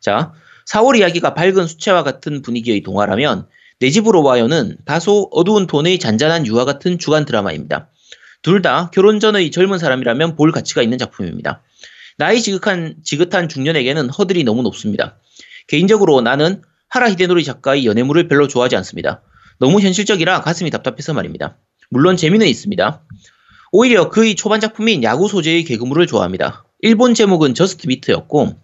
[0.00, 0.32] 자,
[0.66, 3.46] 4월 이야기가 밝은 수채화 같은 분위기의 동화라면
[3.78, 7.90] 내 집으로 와요는 다소 어두운 톤의 잔잔한 유화 같은 주간 드라마입니다.
[8.42, 11.62] 둘 다 결혼 전의 젊은 사람이라면 볼 가치가 있는 작품입니다.
[12.16, 15.18] 나이 지긋한, 지긋한 중년에게는 허들이 너무 높습니다.
[15.66, 19.22] 개인적으로 나는 하라 히데노리 작가의 연애물을 별로 좋아하지 않습니다.
[19.58, 21.58] 너무 현실적이라 가슴이 답답해서 말입니다.
[21.90, 23.02] 물론 재미는 있습니다.
[23.72, 26.64] 오히려 그의 초반 작품인 야구 소재의 개그물을 좋아합니다.
[26.80, 28.54] 일본 제목은 Just Meet였고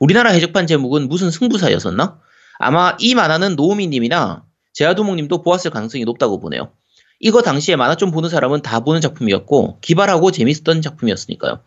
[0.00, 2.18] 우리나라 해적판 제목은 무슨 승부사였었나?
[2.58, 6.72] 아마 이 만화는 노우미님이나 제아도목님도 보았을 가능성이 높다고 보네요.
[7.20, 11.60] 이거 당시에 만화 좀 보는 사람은 다 보는 작품이었고 기발하고 재밌었던 작품이었으니까요.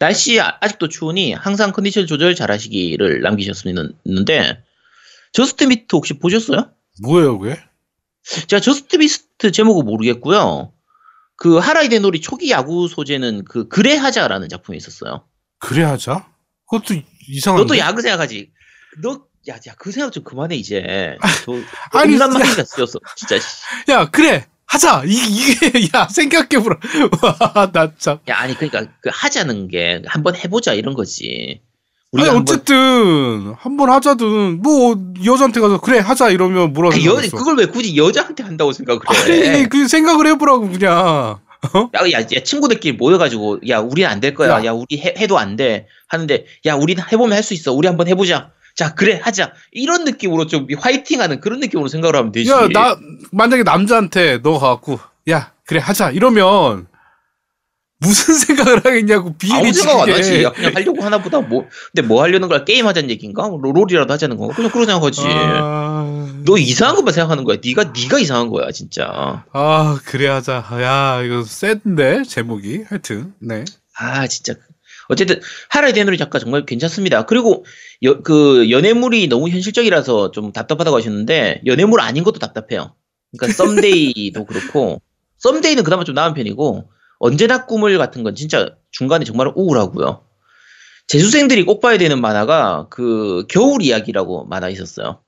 [0.00, 4.62] 날씨 아- 아직도 추우니 항상 컨디션 조절 잘하시기를 남기셨는데
[5.32, 6.70] 저스트 미트 혹시 보셨어요?
[7.02, 7.60] 뭐예요 그게?
[8.48, 10.72] 제가 저스트 미트 제목은 모르겠고요.
[11.36, 15.24] 그 하라 히데노리 초기 야구 소재는 그 그래 하자라는 작품이 있었어요.
[15.60, 16.26] 그래 하자.
[16.70, 17.62] 그것도 이상한데.
[17.62, 18.50] 너도 야구 생각하지?
[19.02, 21.16] 너 야, 야, 그 생각 좀 그만해 이제.
[21.46, 21.54] 너,
[21.98, 22.30] 아니, 인간.
[22.32, 22.98] 마인드가 쓰였어.
[23.16, 23.38] 진짜.
[23.38, 23.46] 씨.
[23.90, 25.02] 야 그래 하자.
[25.06, 26.76] 이, 이게 야 생각해보라.
[27.22, 28.18] 와 나 참.
[28.28, 31.62] 야, 아니 그러니까 그 하자는 게 한번 해보자 이런 거지.
[32.16, 34.96] 아니 어쨌든 한번 하자든 뭐
[35.26, 37.36] 여자한테 가서 그래 하자 이러면 뭐라 아니, 여, 생각했어.
[37.36, 39.48] 그걸 왜 굳이 여자한테 한다고 생각을 해?
[39.50, 41.38] 아니 그 생각을 해보라고 그냥.
[41.94, 44.50] 야, 야, 야, 친구들끼리 모여가지고, 야, 우리는 안될 거야.
[44.60, 44.64] 야.
[44.66, 45.86] 야, 우리 해, 해도 안 돼.
[46.08, 47.72] 하는데, 야, 우리는 해보면 할 수 있어.
[47.72, 48.50] 우리 한번 해보자.
[48.76, 49.52] 자, 그래, 하자.
[49.72, 52.50] 이런 느낌으로 좀 화이팅 하는 그런 느낌으로 생각을 하면 되지.
[52.50, 52.96] 야 나
[53.32, 55.00] 만약에 남자한테 너 가갖고
[55.30, 56.86] 야 그래 하자 이러면
[57.98, 60.44] 무슨 생각을 하겠냐고 비일이 생각 안 하지.
[60.44, 61.40] 그냥 하려고 하나 보다.
[61.40, 62.62] 뭐, 근데 뭐 하려는 거야?
[62.64, 63.48] 게임 하자는 얘기인가?
[63.48, 64.54] 뭐 롤이라도 하자는 건가?
[64.54, 65.22] 그냥 그런 생각하지.
[65.26, 66.17] 아...
[66.48, 67.58] 너 이상한 것만 생각하는 거야.
[67.62, 69.44] 네가, 네가 이상한 거야, 진짜.
[69.52, 70.64] 아 그래 하자.
[70.80, 73.66] 야 이거 센데 제목이 하여튼 네.
[73.98, 74.54] 아, 진짜.
[75.08, 77.26] 어쨌든, 하라이 데누리 작가 정말 괜찮습니다.
[77.26, 77.64] 그리고,
[78.02, 82.94] 여, 그, 연애물이 너무 현실적이라서 좀 답답하다고 하셨는데, 연애물 아닌 것도 답답해요.
[83.36, 83.56] 그러니까,
[84.14, 85.02] 썸데이도 그렇고,
[85.38, 90.22] 썸데이는 그나마 좀 나은 편이고, 언제나 꿈을 같은 건 진짜 중간에 정말 우울하고요.
[91.08, 95.22] 재수생들이 꼭 봐야 되는 만화가, 그, 겨울 이야기라고 만화 있었어요.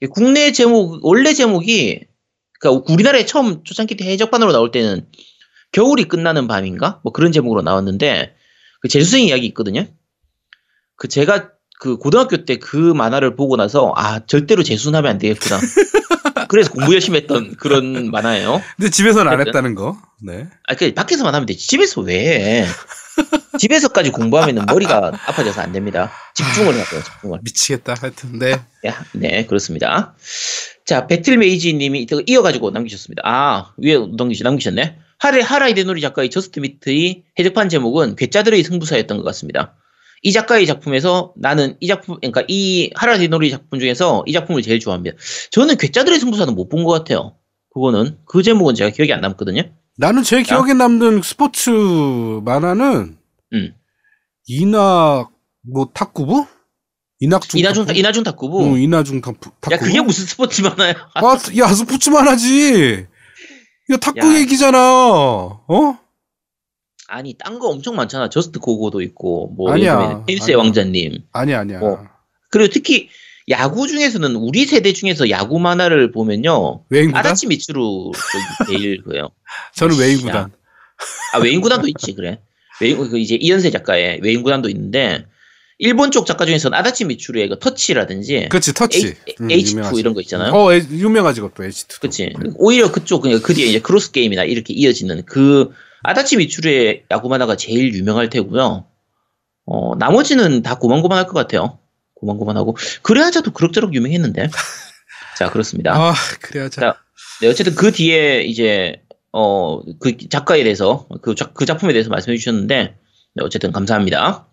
[0.00, 2.00] 이게 국내 제목, 원래 제목이,
[2.60, 5.06] 그러니까 우리나라에 처음 초창기 때 해적판으로 나올 때는
[5.72, 7.00] 겨울이 끝나는 밤인가?
[7.04, 8.34] 뭐 그런 제목으로 나왔는데,
[8.80, 9.86] 그 재수생 이야기 있거든요.
[10.96, 15.58] 그 제가 그 고등학교 때 그 만화를 보고 나서 아 절대로 재수는 하면 안 되겠구나.
[16.50, 18.60] 그래서 공부 열심히 했던 그런 만화예요.
[18.76, 19.40] 근데 집에서는 안.
[19.40, 19.96] 했다는 거.
[20.20, 20.48] 네.
[20.66, 21.64] 아, 그 밖에서만 하면 되지.
[21.64, 22.62] 집에서 왜?
[22.62, 22.66] 해?
[23.56, 26.10] 집에서까지 공부하면 머리가 아파져서 안 됩니다.
[26.34, 27.38] 집중을 해야 돼요, 집중을.
[27.42, 27.94] 미치겠다.
[28.00, 28.60] 하여튼 네.
[28.84, 30.16] 야, 네, 그렇습니다.
[30.84, 33.22] 자, 배틀메이지 님이 이어가지고 남기셨습니다.
[33.24, 34.98] 아, 위에 남기셨, 남기셨네.
[35.18, 39.76] 하라 히데노리 작가의 저스트 미트의 해적판 제목은 괴짜들의 승부사였던 것 같습니다.
[40.22, 44.78] 이 작가의 작품에서 나는 이 작품, 그러니까 이 하라 히데노리 작품 중에서 이 작품을 제일
[44.80, 45.16] 좋아합니다.
[45.50, 47.36] 저는 괴짜들의 승부사는 못 본 것 같아요.
[47.72, 49.62] 그거는, 그 제목은 제가 기억이 안 남거든요.
[49.96, 53.16] 나는 제 기억에 남는 스포츠 만화는
[53.52, 53.74] 음.
[54.46, 55.30] 이낙
[55.62, 56.46] 뭐 탁구부?
[57.20, 57.98] 이낙중 이나중, 탁구부?
[57.98, 58.64] 이나중 탁구부.
[58.64, 59.50] 응, 이나중 탁구.
[59.72, 60.94] 야, 그게 무슨 스포츠 만화야?
[61.14, 61.22] 아,
[61.58, 63.06] 야, 스포츠 만화지.
[63.88, 64.38] 이거 탁구 야.
[64.40, 64.78] 얘기잖아.
[64.78, 65.98] 어?
[67.12, 68.30] 아니, 딴 거 엄청 많잖아.
[68.30, 70.24] 저스트 고고도 있고, 뭐, 아니야.
[70.28, 70.54] 테니스의.
[70.56, 71.18] 왕자님.
[71.32, 71.80] 아니 아니야.
[71.82, 72.04] 어.
[72.50, 73.08] 그리고 특히
[73.48, 76.84] 야구 중에서는 우리 세대 중에서 야구 만화를 보면요.
[76.88, 77.18] 외인 구단?
[77.26, 78.12] 아다치 미츠루
[78.68, 79.30] 제일 그래요.
[79.74, 80.22] 저는 외인 야.
[80.22, 80.52] 구단.
[81.34, 82.40] 아 외인 구단도 있지 그래.
[82.80, 85.26] 외인 그 이제 이현세 작가의 외인 구단도 있는데
[85.78, 89.14] 일본 쪽 작가 중에서는 아다치 미츠루의 그 터치라든지 그렇지, 터치.
[89.40, 89.98] 응, H2 유명하지.
[90.00, 90.52] 이런 거 있잖아요.
[90.52, 92.00] 어, 에- 유명하지 그것도 H2.
[92.00, 92.32] 그치.
[92.56, 95.70] 오히려 그쪽 그 뒤에 이제 크로스 게임이나 이렇게 이어지는 그
[96.02, 98.86] 아다치 미츠루의 야구 만화가 제일 유명할 테고요.
[99.66, 101.78] 어 나머지는 다 고만고만할 것 같아요.
[102.14, 104.48] 고만고만하고 그래 하자도 그럭저럭 유명했는데.
[105.38, 105.94] 자 그렇습니다.
[105.94, 106.80] 아, 그래 하자.
[106.80, 106.96] 자,
[107.40, 112.36] 네, 어쨌든 그 뒤에 이제 어 그 작가에 대해서 그, 작, 그 작품에 대해서 말씀해
[112.36, 112.96] 주셨는데
[113.34, 114.46] 네, 어쨌든 감사합니다.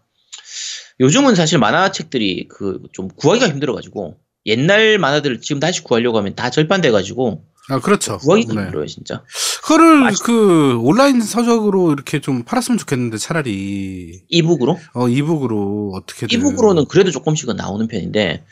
[1.00, 7.44] 요즘은 사실 만화책들이 그 좀 구하기가 힘들어가지고 옛날 만화들을 지금 다시 구하려고 하면 다 절판돼가지고
[7.70, 8.18] 아 그렇죠.
[8.18, 8.54] 구하기 네.
[8.54, 9.24] 힘들어요 진짜.
[9.68, 14.80] 그거를 맛있- 그 온라인 서적으로 이렇게 좀 팔았으면 좋겠는데 차라리 이북으로?
[14.94, 18.46] 어 이북으로 어떻게든 이북으로는 그래도 조금씩은 나오는 편인데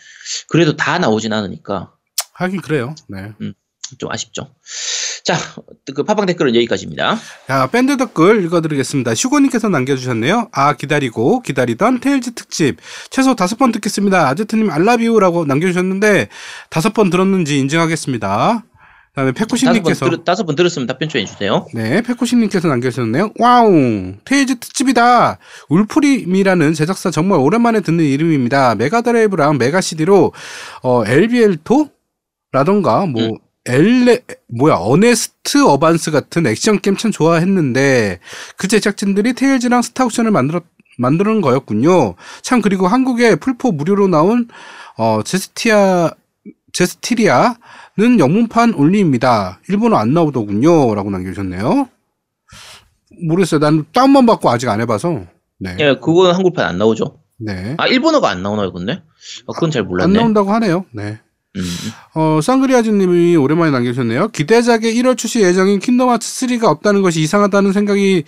[0.50, 1.92] 그래도 다 나오진 않으니까
[2.34, 2.94] 하긴 그래요.
[3.08, 3.32] 네.
[3.98, 4.54] 좀 아쉽죠.
[5.24, 5.36] 자,
[5.96, 7.18] 그 팟빵 댓글은 여기까지입니다.
[7.48, 9.16] 자, 밴드 댓글 읽어드리겠습니다.
[9.16, 10.50] 슈고님께서 남겨주셨네요.
[10.52, 12.78] 아, 기다리고, 기다리던 테일즈 특집.
[13.10, 14.28] 최소 다섯 번 듣겠습니다.
[14.28, 16.30] 아제트님 I love you라고 남겨주셨는데,
[16.70, 18.66] 다섯 번 들었는지 인증하겠습니다.
[19.16, 20.10] 그 다음에 다섯 번, 페코신님께서.
[20.10, 21.68] 들, 다섯 번 들었으면 답변 좀 해주세요.
[21.74, 23.32] 네, 페코신님께서 남겨주셨네요.
[23.40, 24.14] 와우!
[24.26, 25.38] 테일즈 특집이다!
[25.70, 28.76] 울프팀이라는 제작사 정말 오랜만에 듣는 이름입니다.
[28.76, 30.34] 메가드라이브랑 메가CD로,
[30.84, 31.90] 어, 엘 비엔토?
[32.52, 33.38] 라던가, 뭐, 음.
[33.68, 38.20] 엘레, 뭐야, 어네스트 에반스 같은 액션 게임 참 좋아했는데,
[38.58, 40.64] 그 제작진들이 테일즈랑 스타오션을 만들었,
[40.98, 42.16] 만드는 거였군요.
[42.42, 44.50] 참, 그리고 한국에 플포 무료로 나온,
[44.98, 46.12] 어, 제스티아,
[46.74, 47.56] 제스티리아
[47.98, 49.62] 는 영문판 only입니다.
[49.70, 50.96] 일본어 안 나오더군요.
[50.96, 51.88] 라고 남겨주셨네요.
[53.28, 53.60] 모르겠어요.
[53.62, 55.22] 난 다운만 받고 아직 안 해봐서.
[55.60, 55.78] 네.
[55.80, 57.20] 예, 그건 한글판 안 나오죠.
[57.40, 57.76] 네.
[57.78, 59.02] 아, 일본어가 안 나오나요, 근데?
[59.48, 60.20] 아, 그건 잘안 몰랐네.
[60.20, 60.86] 나온다고 하네요.
[60.92, 61.20] 네.
[61.56, 61.62] 음.
[62.14, 64.30] 어, 쌍그리아즈님이 오랜만에 남겨주셨네요.
[64.30, 68.24] 기대작의 1월 출시 예정인 킹덤 하츠 3가 없다는 것이 이상하다는 생각이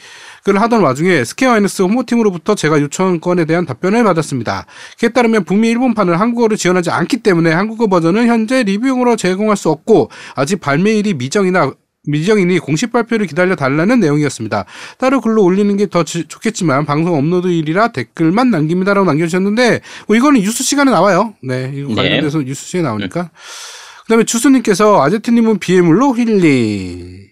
[0.46, 4.66] 를 하던 와중에 스퀘어 에닉스 홍보팀으로부터 제가 요청건에 대한 답변을 받았습니다.
[4.98, 10.10] 그에 따르면 북미 일본판을 한국어로 지원하지 않기 때문에 한국어 버전은 현재 리뷰용으로 제공할 수 없고
[10.36, 11.74] 아직 발매일이 미정이나
[12.08, 14.66] 미정이니 공식 발표를 기다려 달라는 내용이었습니다.
[14.98, 20.92] 따로 글로 올리는 게 더 좋겠지만 방송 업로드일이라 댓글만 남깁니다라고 남겨주셨는데 뭐 이거는 뉴스 시간에
[20.92, 21.34] 나와요.
[21.42, 21.96] 네, 이거 네.
[21.96, 23.32] 관련돼서 뉴스 시간에 나오니까.
[24.04, 27.28] 그다음에 주수님께서 아제트님은 비해물로 힐링.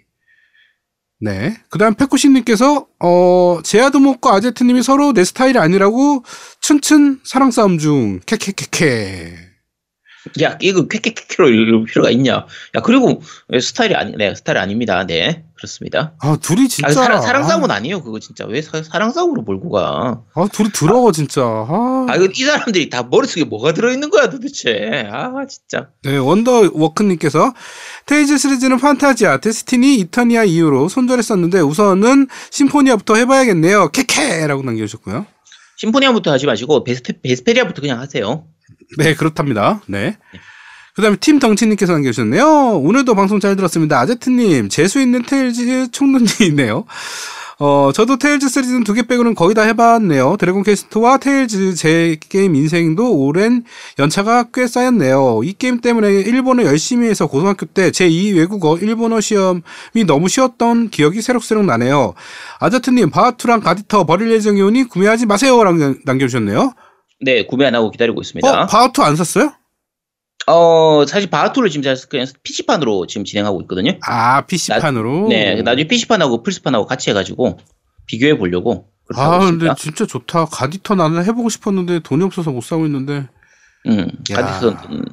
[1.22, 1.58] 네.
[1.70, 6.24] 그 다음 페코신님께서, 어, 제아드목과 아제트님이 서로 내 스타일이 아니라고
[6.60, 9.45] 춘춘 사랑 싸움 중, 캐캐캐캐.
[10.42, 12.34] 야, 이거 쾌쾌쾌쾌로 읽을 필요가 있냐?
[12.34, 13.22] 야, 그리고
[13.60, 15.06] 스타일이 아니, 네, 스타일 아닙니다.
[15.06, 16.14] 네, 그렇습니다.
[16.20, 16.88] 아, 둘이 진짜.
[16.88, 18.46] 아, 사랑, 사랑 아, 싸움은 아니에요, 그거 진짜.
[18.46, 20.22] 왜 사, 랑 싸움으로 몰고 가?
[20.34, 21.42] 아, 둘이 더러워, 진짜.
[21.44, 22.06] 아.
[22.10, 25.08] 아, 이거 이 사람들이 다 머릿속에 뭐가 들어있는 거야, 도대체.
[25.12, 25.90] 아, 진짜.
[26.04, 27.54] 네, 원더워크님께서
[28.06, 33.90] 테일즈 시리즈는 판타지아, 데스티니, 이터니아 이후로 손절했었는데 우선은 심포니아부터 해봐야겠네요.
[33.90, 35.26] 캐캐라고 남겨주셨고요.
[35.78, 38.48] 심포니아부터 하지 마시고, 베스페리아부터 그냥 하세요.
[38.98, 39.82] 네, 그렇답니다.
[39.88, 40.18] 네.
[40.96, 42.80] 그 다음에 팀 덩치님께서 남겨주셨네요.
[42.80, 44.00] 오늘도 방송 잘 들었습니다.
[44.00, 46.86] 아제트님, 재수 있는 테일즈 총론이네요.
[47.58, 50.36] 어, 저도 테일즈 시리즈는 두 개 빼고는 거의 다 해봤네요.
[50.38, 53.64] 드래곤 퀘스트와 테일즈 제 게임 인생도 오랜
[54.00, 55.42] 연차가 꽤 쌓였네요.
[55.44, 59.62] 이 게임 때문에 일본어 열심히 해서 고등학교 때 제2 외국어 일본어 시험이
[60.06, 62.14] 너무 쉬웠던 기억이 새록새록 나네요.
[62.60, 65.62] 아제트님, 바하투랑 갓이터 버릴 예정이오니 구매하지 마세요.
[65.64, 66.74] 라고 남겨주셨네요.
[67.26, 68.48] 네, 구매 안 하고 기다리고 있습니다.
[68.48, 69.52] 어, 바하투 안 샀어요?
[70.46, 73.98] 어, 사실 바하투를 지금 그냥 PC판으로 지금 진행하고 있거든요.
[74.06, 75.28] 아, PC판으로?
[75.30, 77.58] 네, 나중에 PC판하고 플스판하고 같이 해가지고
[78.06, 78.90] 비교해 보려고.
[79.16, 79.76] 아, 근데 있습니다.
[79.76, 80.46] 진짜 좋다.
[80.46, 83.28] 가디터 나는 해보고 싶었는데 돈이 없어서 못 사고 있는데.
[83.88, 84.36] 음, 야.
[84.36, 85.04] 가디터, 음.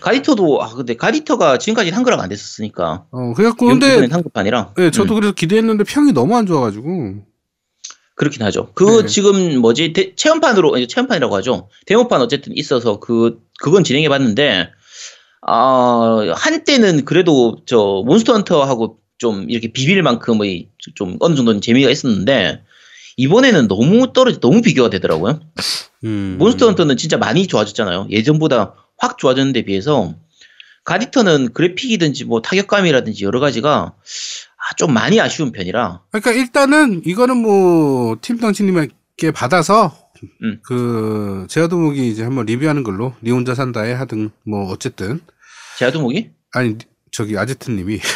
[0.00, 3.04] 가디터도, 아, 근데 가디터가 지금까지 한글화가 안 됐었으니까.
[3.10, 4.72] 어, 그래갖고, 근데, 한글판이라.
[4.78, 7.26] 예, 저도 음, 그래서 기대했는데 평이 너무 안 좋아가지고.
[8.16, 8.72] 그렇긴 하죠.
[8.74, 9.06] 그, 네.
[9.06, 11.68] 지금 뭐지, 대- 체험판으로, 체험판이라고 하죠.
[11.86, 14.70] 데모판 어쨌든 있어서 그, 그건 진행해 봤는데,
[15.46, 22.62] 아, 한때는 그래도 저, 몬스터 헌터하고 좀 이렇게 비빌 만큼의 좀 어느 정도는 재미가 있었는데,
[23.18, 25.40] 이번에는 너무 떨어지, 너무 비교가 되더라고요.
[26.04, 26.36] 음.
[26.38, 28.08] 몬스터 헌터는 진짜 많이 좋아졌잖아요.
[28.10, 30.14] 예전보다 확 좋아졌는데 비해서
[30.84, 33.92] 가디터는 그래픽이든지 뭐 타격감이라든지 여러 가지가 아,
[34.76, 39.96] 좀 많이 아쉬운 편이라 그러니까 일단은, 이거는 뭐, 팀덩치님에게 받아서,
[40.42, 40.60] 음.
[40.64, 45.20] 그, 제아도목이 이제 한번 리뷰하는 걸로, 니 혼자 산다에 하든, 뭐, 어쨌든.
[45.78, 46.76] 제아두목이 아니,
[47.12, 48.00] 저기, 아제트님이.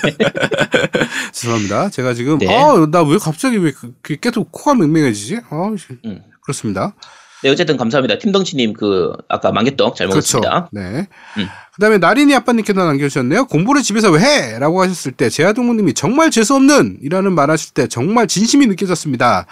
[1.32, 1.90] 죄송합니다.
[1.90, 2.46] 제가 지금, 네.
[2.54, 5.40] 아, 나 왜 갑자기 왜 그- 그 계속 코가 맹맹해지지?
[5.50, 5.68] 아,
[6.04, 6.22] 음.
[6.42, 6.94] 그렇습니다.
[7.42, 8.18] 네 어쨌든 감사합니다.
[8.18, 10.50] 팀덩치님 그 아까 만개떡 잘 먹었습니다.
[10.50, 10.68] 그렇죠.
[10.72, 11.06] 네.
[11.38, 11.48] 음.
[11.74, 13.46] 그다음에 나린이 아빠님께서 남겨주셨네요.
[13.46, 14.58] 공부를 집에서 왜 해?
[14.58, 19.46] 라고 하셨을 때 제아동무님이 정말 재수 없는 이라는 말 하실 때 정말 진심이 느껴졌습니다.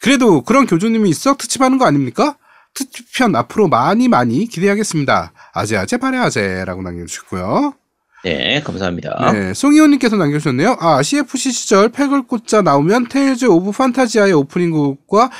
[0.00, 2.36] 그래도 그런 교주님이 있어 특집하는 거 아닙니까?
[2.72, 5.32] 특집편 앞으로 많이 많이 기대하겠습니다.
[5.52, 7.74] 아재 아재 바래아재라고 남겨주셨고요.
[8.24, 9.32] 네 감사합니다.
[9.32, 10.78] 네, 송이호님께서 남겨주셨네요.
[10.80, 15.30] 아, SFC 시절 팩을 꽂자 나오면 테일즈 오브 판타지아의 오프닝 곡과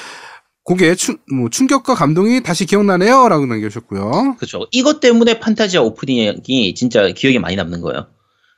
[0.66, 3.28] 곡의 충, 뭐, 충격과 감동이 다시 기억나네요.
[3.28, 4.34] 라고 남겨주셨고요.
[4.36, 4.66] 그렇죠.
[4.72, 8.08] 이것 때문에 판타지아 오프닝이 진짜 기억에 많이 남는 거예요.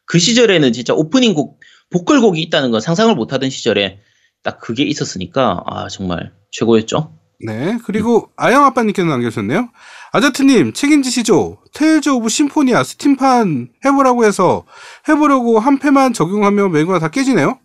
[0.06, 4.00] 그 시절에는 진짜 오프닝 곡 보컬곡이 있다는 건 상상을 못하던 시절에
[4.42, 7.14] 딱 그게 있었으니까 아 정말 최고였죠.
[7.44, 7.78] 네.
[7.84, 9.68] 그리고 아영 아빠님께서 남겨주셨네요.
[10.12, 11.58] 아제트님 책임지시죠.
[11.74, 14.64] 테일즈 오브 심포니아 스팀판 해보라고 해서
[15.08, 17.58] 해보려고 한패만 적용하면 매구가 다 깨지네요.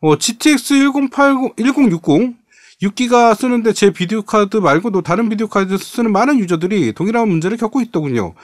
[0.00, 2.45] 어, GTX 1080, 1060
[2.82, 7.80] 6기가 쓰는데 제 비디오 카드 말고도 다른 비디오 카드 쓰는 많은 유저들이 동일한 문제를 겪고
[7.80, 8.34] 있더군요.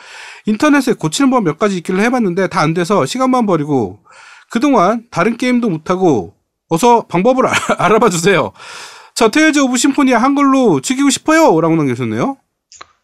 [0.47, 3.99] 인터넷에 고치는 법 몇 가지 있길래 해봤는데 다 안 돼서 시간만 버리고
[4.51, 6.35] 그동안 다른 게임도 못하고
[6.68, 8.53] 어서 방법을 알- 알아봐 주세요.
[9.14, 11.61] 저 테일즈 오브 심포니아 한글로 즐기고 싶어요.
[11.61, 12.39] 라고 남겨주셨네요.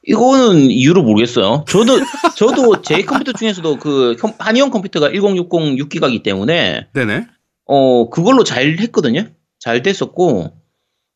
[0.07, 1.65] 이거는 이유를 모르겠어요.
[1.69, 1.99] 저도
[2.37, 7.27] 저도 제 컴퓨터 중에서도 그 컴- 한이온 컴퓨터가 1060 6기가이기 때문에 네네.
[7.67, 9.27] 어 그걸로 잘 했거든요.
[9.61, 10.53] 잘 됐었고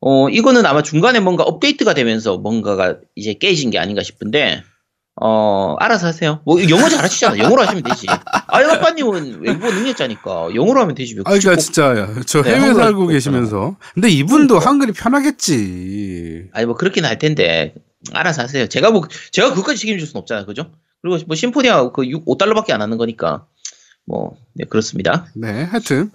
[0.05, 4.65] 어 이거는 아마 중간에 뭔가 업데이트가 되면서 뭔가가 이제 깨진 게 아닌가 싶은데
[5.21, 6.41] 어 알아서 하세요.
[6.45, 7.39] 뭐 영어 잘하시잖아.
[7.39, 8.09] 영어로 하시면 되지.
[8.49, 11.15] 아이 아빠님은 외국어 능력자니까 영어로 하면 되지.
[11.15, 13.77] 왜 아, 그러니까 진짜 저 네, 해외 살고 계시면서.
[13.95, 14.71] 근데 이분도 그러니까.
[14.71, 16.49] 한글이 편하겠지.
[16.53, 17.75] 아니 뭐 그렇긴 할 텐데
[18.13, 18.67] 알아서 하세요.
[18.67, 20.73] 제가 뭐 제가 그것까지 책임질 수는 없잖아요, 그죠?
[21.03, 23.47] 그리고 뭐 심포니아 그 6, 5달러밖에 안 하는 거니까
[24.05, 25.27] 뭐 네, 그렇습니다.
[25.37, 26.11] 네, 하여튼.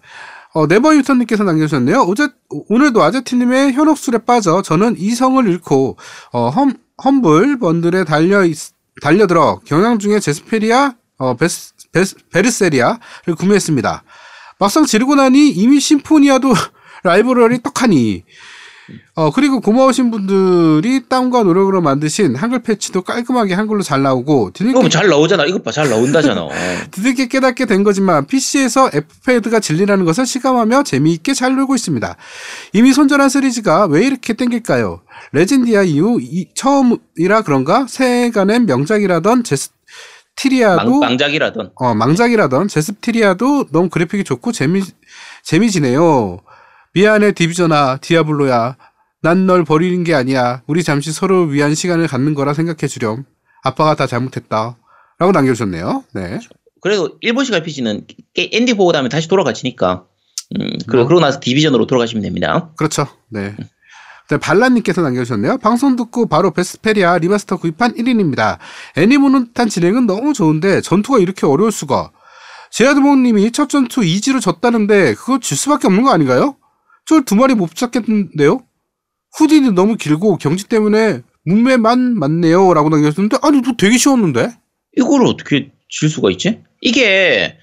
[0.57, 1.99] 어, 네버 유턴님께서 남겨주셨네요.
[1.99, 5.97] 어제, 오늘도 아제티님의 현혹술에 빠져 저는 이성을 잃고,
[6.31, 6.73] 어, 험,
[7.03, 8.57] Humble Bundle에 달려, 있,
[8.99, 14.03] 달려들어 경향 중에 제스페리아, 어, 베스, 베스, 베르세리아를 구매했습니다.
[14.57, 16.51] 막상 지르고 나니 이미 심포니아도
[17.03, 18.23] 라이브러리 떡하니,
[19.15, 25.07] 어, 그리고 고마우신 분들이 땀과 노력으로 만드신 한글 패치도 깔끔하게 한글로 잘 나오고, 뒤늦게 뭐잘
[25.09, 25.45] 나오잖아.
[25.45, 26.47] 이거 봐, 잘 나온다잖아.
[26.91, 32.15] 드럽게 깨닫게 된 거지만 PC에서 F패드가 진리라는 것을 실감하며 재미있게 잘 놀고 있습니다.
[32.73, 35.01] 이미 손절한 시리즈가 왜 이렇게 땡길까요?
[35.33, 37.85] 레전디아 이후 이- 처음이라 그런가?
[37.89, 39.69] 새해간의 명작이라던 제스
[40.35, 41.71] 티리아도 망, 망작이라던.
[41.75, 44.83] 어, 망작이라던 제스티리아도 너무 그래픽이 좋고 재미
[45.43, 46.39] 재미지네요.
[46.97, 48.75] 미안해 디비전아 디아블로야.
[49.21, 50.63] 난 널 버리는 게 아니야.
[50.65, 53.23] 우리 잠시 서로 위한 시간을 갖는 거라 생각해 주렴.
[53.61, 54.77] 아빠가 다 잘못했다.
[55.19, 56.03] 라고 남겨주셨네요.
[56.15, 56.39] 네.
[56.81, 60.05] 그래도 일본식 RPG는 엔딩 보고 나면 다시 돌아가시니까.
[60.59, 61.07] 음, 그리고, 어.
[61.07, 62.71] 그러고 나서 Division으로 돌아가시면 됩니다.
[62.77, 63.05] 그렇죠.
[63.29, 63.55] 네.
[64.31, 65.59] 네, 발란님께서 남겨주셨네요.
[65.59, 68.57] 방송 듣고 바로 베스페리아 Remaster 구입한 1인입니다.
[68.95, 72.09] 애니모노탄 진행은 너무 좋은데 전투가 이렇게 어려울 수가.
[72.71, 76.55] 제아드몽님이 첫 전투 easy로 졌다는데 그거 질 수밖에 없는 거 아닌가요?
[77.07, 78.63] 쫄 두 마리 못 잡겠는데요?
[79.37, 82.73] 후딜은 너무 길고 경직 때문에 뭇매만 맞네요.
[82.73, 84.49] 라고 남겨주셨는데 아니 너 되게 쉬웠는데?
[84.97, 86.61] 이거를 어떻게 질 수가 있지?
[86.81, 87.57] 이게,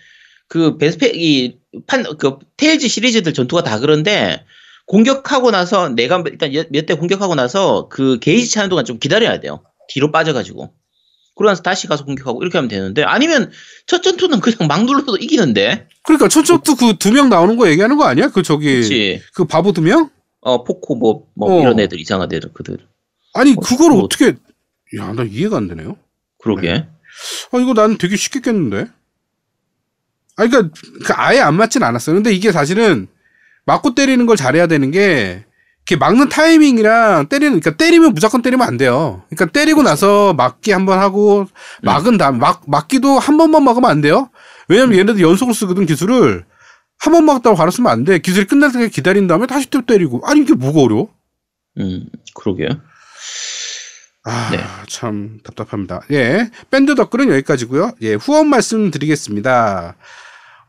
[0.48, 4.44] 그, 베스페, 이, 판, 그, 테일즈 시리즈들 전투가 다 그런데,
[4.86, 9.62] 공격하고 나서, 내가 일단 몇 대 공격하고 나서, 그 게이지 차는 동안 좀 기다려야 돼요.
[9.88, 10.72] 뒤로 빠져가지고.
[11.36, 13.50] 그러고 나서 다시 가서 공격하고, 이렇게 하면 되는데, 아니면,
[13.86, 15.88] 첫 전투는 그냥 막 눌러도 이기는데?
[16.04, 18.28] 그러니까 첫 전투 그 두 명 나오는 거 얘기하는 거 아니야?
[18.28, 19.22] 그 저기 그치.
[19.34, 20.10] 그 바보 두 명?
[20.40, 21.60] 어, 포코, 뭐, 뭐, 어.
[21.60, 22.78] 이런 애들, 이상한 애들, 그들.
[23.34, 24.34] 아니 어, 그걸 뭐- 어떻게
[24.96, 25.96] 야 나 이해가 안 되네요.
[26.38, 26.86] 그러게.
[27.50, 28.86] 아 이거 난 되게 쉽게 깼는데.
[30.36, 30.70] 아 그러니까
[31.04, 32.14] 그 아예 안 맞진 않았어요.
[32.16, 33.08] 근데 이게 사실은
[33.66, 35.44] 맞고 때리는 걸 잘해야 되는 게
[35.86, 39.22] 이렇게 막는 타이밍이랑 때리는 그러니까 때리면 무조건 때리면 안 돼요.
[39.28, 41.46] 그러니까 때리고 나서 막기 한 번 하고
[41.82, 44.30] 막은 다음 막 막기도 한 번만 막으면 안 돼요.
[44.68, 46.44] 왜냐면 얘네들 연속으로 쓰거든 기술을
[46.98, 48.18] 한 번 막다고 바로 쓰면 안 돼.
[48.18, 51.10] 기술이 끝날 때까지 기다린 다음에 다시 또 때리고 아니 이게 뭐가 어려워?
[51.78, 52.68] 음, 그러게.
[54.26, 54.58] 아, 네.
[54.88, 56.00] 참 답답합니다.
[56.12, 56.50] 예.
[56.70, 57.92] 밴드 덧글은 여기까지고요.
[58.00, 59.96] 예, 후원 말씀드리겠습니다.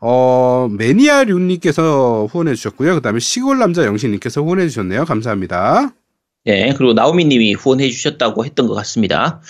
[0.00, 2.94] 어, 매니아류님께서 후원해 주셨고요.
[2.96, 5.04] 그 다음에 시골 남자 영신님께서 후원해 주셨네요.
[5.04, 5.92] 감사합니다.
[6.44, 9.40] 네, 그리고 나오미님이 후원해 주셨다고 했던 것 같습니다.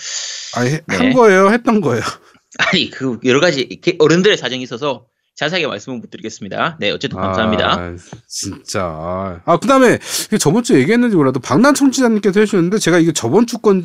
[0.55, 0.95] 아, 해- 네.
[0.97, 1.49] 한 거예요?
[1.51, 2.01] 했던 거예요?
[2.59, 6.77] 아니, 그, 여러 가지, 어른들의 사정이 있어서 자세하게 말씀을 못 드리겠습니다.
[6.79, 7.71] 네, 어쨌든 감사합니다.
[7.73, 7.95] 아,
[8.27, 8.81] 진짜.
[9.45, 9.99] 아, 그 다음에
[10.39, 13.83] 저번 주에 얘기했는지 몰라도 박난 청취자님께서 해주셨는데 제가 이게 저번 주 건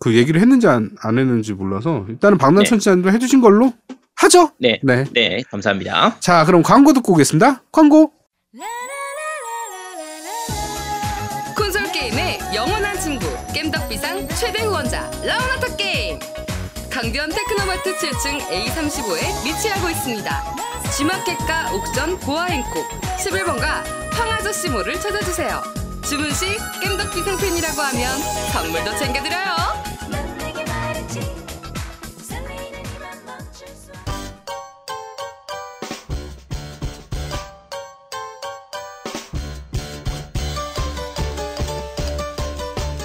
[0.00, 2.68] 그 얘기를 했는지 안, 안 했는지 몰라서 일단은 박난 네.
[2.70, 3.72] 청취자님도 해주신 걸로
[4.20, 4.50] 하죠?
[4.58, 5.04] 네, 네.
[5.12, 6.16] 네, 감사합니다.
[6.20, 7.62] 자, 그럼 광고 듣고 오겠습니다.
[7.72, 8.12] 광고.
[11.56, 16.18] 콘솔 게임의 영원한 친구 겜덕비상 최대 후원자 라운하터 게임
[16.90, 20.44] 강변 테크노마트 7층 A35에 위치하고 있습니다
[20.96, 25.62] G마켓과 옥션 보아행콕 11번가 황아저씨 몰을 찾아주세요
[26.02, 28.18] 주문 시 겜덕비상 팬이라고 하면
[28.52, 29.69] 선물도 챙겨드려요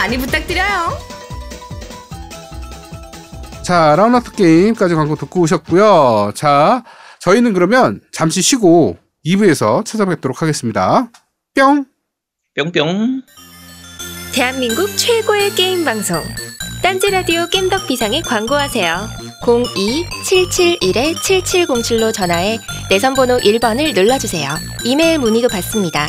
[0.00, 0.96] 많이 부탁드려요.
[3.62, 6.32] 자, 라운드업 게임까지 광고 듣고 오셨고요.
[6.34, 6.82] 자,
[7.18, 8.96] 저희는 그러면 잠시 쉬고
[9.26, 11.10] 2부에서 찾아뵙도록 하겠습니다.
[11.54, 11.84] 뿅!
[12.56, 13.20] 뿅뿅.
[14.32, 16.22] 대한민국 최고의 게임 방송
[16.82, 19.06] 딴지 라디오 겜덕 비상에 광고하세요.
[19.42, 24.48] 02-771-7707로 전화해 내선 번호 1번을 눌러주세요.
[24.84, 26.08] 이메일 문의도 받습니다.